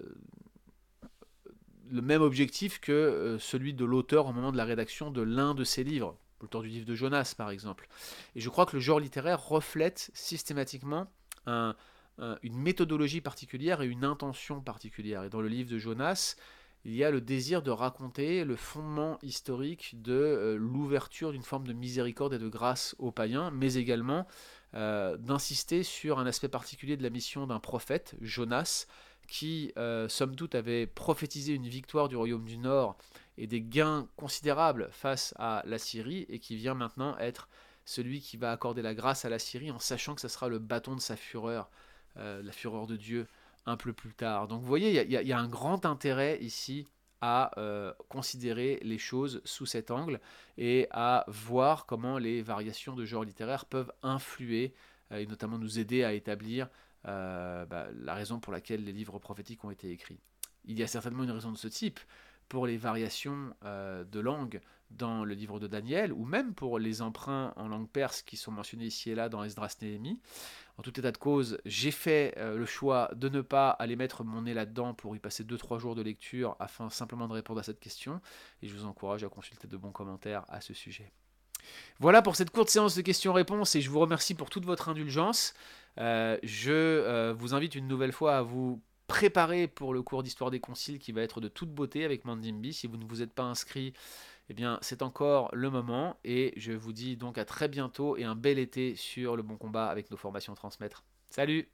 le 1.91 2.03
même 2.03 2.23
objectif 2.23 2.81
que 2.81 2.93
euh, 2.93 3.39
celui 3.39 3.73
de 3.73 3.85
l'auteur 3.85 4.27
au 4.27 4.33
moment 4.33 4.51
de 4.51 4.57
la 4.57 4.65
rédaction 4.65 5.13
de 5.13 5.23
l'un 5.23 5.55
de 5.55 5.63
ses 5.63 5.85
livres, 5.85 6.19
l'auteur 6.41 6.63
du 6.63 6.69
livre 6.69 6.87
de 6.87 6.95
Jonas 6.95 7.35
par 7.37 7.51
exemple. 7.51 7.89
Et 8.35 8.41
je 8.41 8.49
crois 8.49 8.67
que 8.67 8.75
le 8.75 8.81
genre 8.81 8.99
littéraire 8.99 9.47
reflète 9.47 10.11
systématiquement 10.13 11.07
une 11.47 12.59
méthodologie 12.59 13.23
particulière 13.23 13.81
et 13.81 13.87
une 13.87 14.05
intention 14.05 14.61
particulière. 14.61 15.23
Et 15.25 15.31
dans 15.31 15.41
le 15.41 15.49
livre 15.49 15.71
de 15.71 15.79
Jonas, 15.79 16.37
il 16.85 16.95
y 16.95 17.05
a 17.05 17.11
le 17.11 17.21
désir 17.21 17.63
de 17.63 17.71
raconter 17.71 18.45
le 18.45 18.57
fondement 18.57 19.19
historique 19.23 20.01
de 20.01 20.13
euh, 20.13 20.57
l'ouverture 20.57 21.33
d'une 21.33 21.43
forme 21.43 21.67
de 21.67 21.73
miséricorde 21.73 22.35
et 22.35 22.39
de 22.39 22.49
grâce 22.49 22.95
aux 22.99 23.11
païens, 23.11 23.51
mais 23.51 23.75
également 23.75 24.27
euh, 24.75 25.17
d'insister 25.17 25.83
sur 25.83 26.19
un 26.19 26.27
aspect 26.27 26.49
particulier 26.49 26.97
de 26.97 27.03
la 27.03 27.11
mission 27.11 27.47
d'un 27.47 27.59
prophète, 27.59 28.15
Jonas, 28.21 28.87
qui, 29.27 29.73
euh, 29.77 30.09
somme 30.09 30.37
toute, 30.37 30.55
avait 30.55 30.87
prophétisé 30.87 31.53
une 31.53 31.69
victoire 31.69 32.09
du 32.09 32.17
royaume 32.17 32.45
du 32.45 32.59
Nord 32.59 32.97
et 33.37 33.47
des 33.47 33.61
gains 33.61 34.09
considérables 34.17 34.89
face 34.91 35.35
à 35.37 35.63
la 35.67 35.79
Syrie, 35.79 36.27
et 36.29 36.39
qui 36.39 36.57
vient 36.57 36.75
maintenant 36.75 37.19
être 37.19 37.49
celui 37.85 38.21
qui 38.21 38.37
va 38.37 38.53
accorder 38.53 38.83
la 38.83 38.95
grâce 38.95 39.25
à 39.25 39.29
la 39.29 39.39
Syrie 39.39 39.71
en 39.71 39.79
sachant 39.79 40.15
que 40.15 40.21
ce 40.21 40.29
sera 40.29 40.49
le 40.49 40.59
bâton 40.59 40.95
de 40.95 41.01
sa 41.01 41.17
fureur, 41.17 41.71
la 42.17 42.51
fureur 42.51 42.89
de 42.89 42.97
Dieu 42.97 43.29
un 43.69 43.77
peu 43.77 43.93
plus 43.93 44.15
tard. 44.15 44.49
Donc 44.49 44.63
vous 44.63 44.67
voyez, 44.67 45.03
il 45.05 45.13
y, 45.13 45.33
a 45.33 45.39
un 45.39 45.49
grand 45.49 45.85
intérêt 45.85 46.39
ici 46.41 46.87
à 47.21 47.51
euh, 47.59 47.93
considérer 48.09 48.79
les 48.83 48.99
choses 48.99 49.43
sous 49.45 49.67
cet 49.67 49.91
angle 49.91 50.21
et 50.57 50.87
à 50.91 51.25
voir 51.29 51.85
comment 51.85 52.17
les 52.17 52.43
variations 52.43 52.95
de 52.95 53.05
genre 53.05 53.25
littéraire 53.25 53.67
peuvent 53.67 53.93
influer 54.03 54.73
euh, 55.13 55.19
et 55.19 55.27
notamment 55.27 55.59
nous 55.59 55.79
aider 55.79 56.05
à 56.05 56.13
établir 56.13 56.69
euh, 57.07 57.67
bah, 57.67 57.89
la 57.95 58.15
raison 58.15 58.41
pour 58.41 58.53
laquelle 58.53 58.85
les 58.85 58.93
livres 58.93 59.19
prophétiques 59.19 59.65
ont 59.65 59.71
été 59.71 59.91
écrits. 59.91 60.21
Il 60.65 60.79
y 60.79 60.83
a 60.83 60.87
certainement 60.87 61.25
une 61.25 61.31
raison 61.31 61.53
de 61.53 61.59
ce 61.59 61.69
type 61.69 62.01
pour 62.49 62.67
les 62.67 62.79
variations 62.79 63.53
de 63.63 64.21
langue 64.21 64.61
dans 64.91 65.25
le 65.25 65.35
livre 65.35 65.61
de 65.61 65.67
Daniel, 65.67 66.13
ou 66.13 66.25
même 66.25 66.55
pour 66.55 66.79
les 66.79 67.03
emprunts 67.03 67.53
en 67.57 67.69
langue 67.69 67.89
perse 67.89 68.23
qui 68.23 68.37
sont 68.37 68.53
mentionnés 68.53 68.87
ici 68.87 69.11
et 69.11 69.15
là 69.15 69.29
dans 69.29 69.45
Esdras 69.45 69.77
Néhémie. 69.83 70.21
En 70.79 70.83
tout 70.83 70.99
état 70.99 71.11
de 71.11 71.19
cause, 71.19 71.59
j'ai 71.65 71.91
fait 71.91 72.35
euh, 72.39 72.57
le 72.57 72.67
choix 72.67 73.11
de 73.17 73.29
ne 73.29 73.41
pas 73.41 73.71
aller 73.71 73.97
mettre 73.97 74.25
mon 74.25 74.43
nez 74.43 74.55
là-dedans 74.55 74.95
pour 74.95 75.17
y 75.17 75.19
passer 75.19 75.45
2-3 75.45 75.79
jours 75.79 75.95
de 75.95 76.03
lecture 76.03 76.57
afin 76.61 76.89
simplement 76.89 77.27
de 77.27 77.33
répondre 77.33 77.61
à 77.61 77.65
cette 77.65 77.81
question, 77.81 78.21
et 78.63 78.69
je 78.69 78.75
vous 78.75 78.85
encourage 78.85 79.25
à 79.25 79.29
consulter 79.29 79.67
de 79.67 79.77
bons 79.77 79.93
commentaires 79.93 80.45
à 80.49 80.61
ce 80.61 80.75
sujet. 80.75 81.13
Voilà 81.99 82.23
pour 82.23 82.37
cette 82.37 82.51
courte 82.51 82.71
séance 82.71 82.95
de 82.95 83.03
questions-réponses 83.03 83.75
et 83.75 83.81
je 83.81 83.91
vous 83.91 83.99
remercie 83.99 84.35
pour 84.35 84.51
toute 84.51 84.65
votre 84.65 84.89
indulgence. 84.89 85.55
Euh, 85.99 86.39
je 86.43 86.73
euh, 86.73 87.35
vous 87.37 87.55
invite 87.55 87.75
une 87.75 87.89
nouvelle 87.89 88.13
fois 88.13 88.37
à 88.37 88.43
vous 88.43 88.81
préparer 89.09 89.67
pour 89.67 89.95
le 89.95 90.03
cours 90.03 90.23
d'histoire 90.23 90.51
des 90.51 90.61
conciles 90.61 90.99
qui 90.99 91.13
va 91.13 91.23
être 91.23 91.41
de 91.41 91.49
toute 91.49 91.71
beauté 91.71 92.05
avec 92.05 92.25
Mandimbi. 92.25 92.73
Si 92.73 92.87
vous 92.87 92.99
ne 92.99 93.05
vous 93.05 93.23
êtes 93.23 93.33
pas 93.33 93.43
inscrit, 93.43 93.95
eh 94.49 94.55
bien 94.55 94.79
c'est 94.83 95.03
encore 95.03 95.51
le 95.53 95.71
moment 95.71 96.17
et 96.25 96.53
je 96.57 96.73
vous 96.73 96.93
dis 96.93 97.17
donc 97.17 97.39
à 97.39 97.45
très 97.45 97.69
bientôt 97.69 98.17
et 98.17 98.25
un 98.25 98.35
bel 98.35 98.59
été 98.59 98.97
sur 98.97 99.37
le 99.37 99.43
bon 99.43 99.57
combat 99.57 99.87
avec 99.87 100.11
nos 100.11 100.17
formations 100.17 100.55
transmettre. 100.55 101.05
Salut 101.31 101.69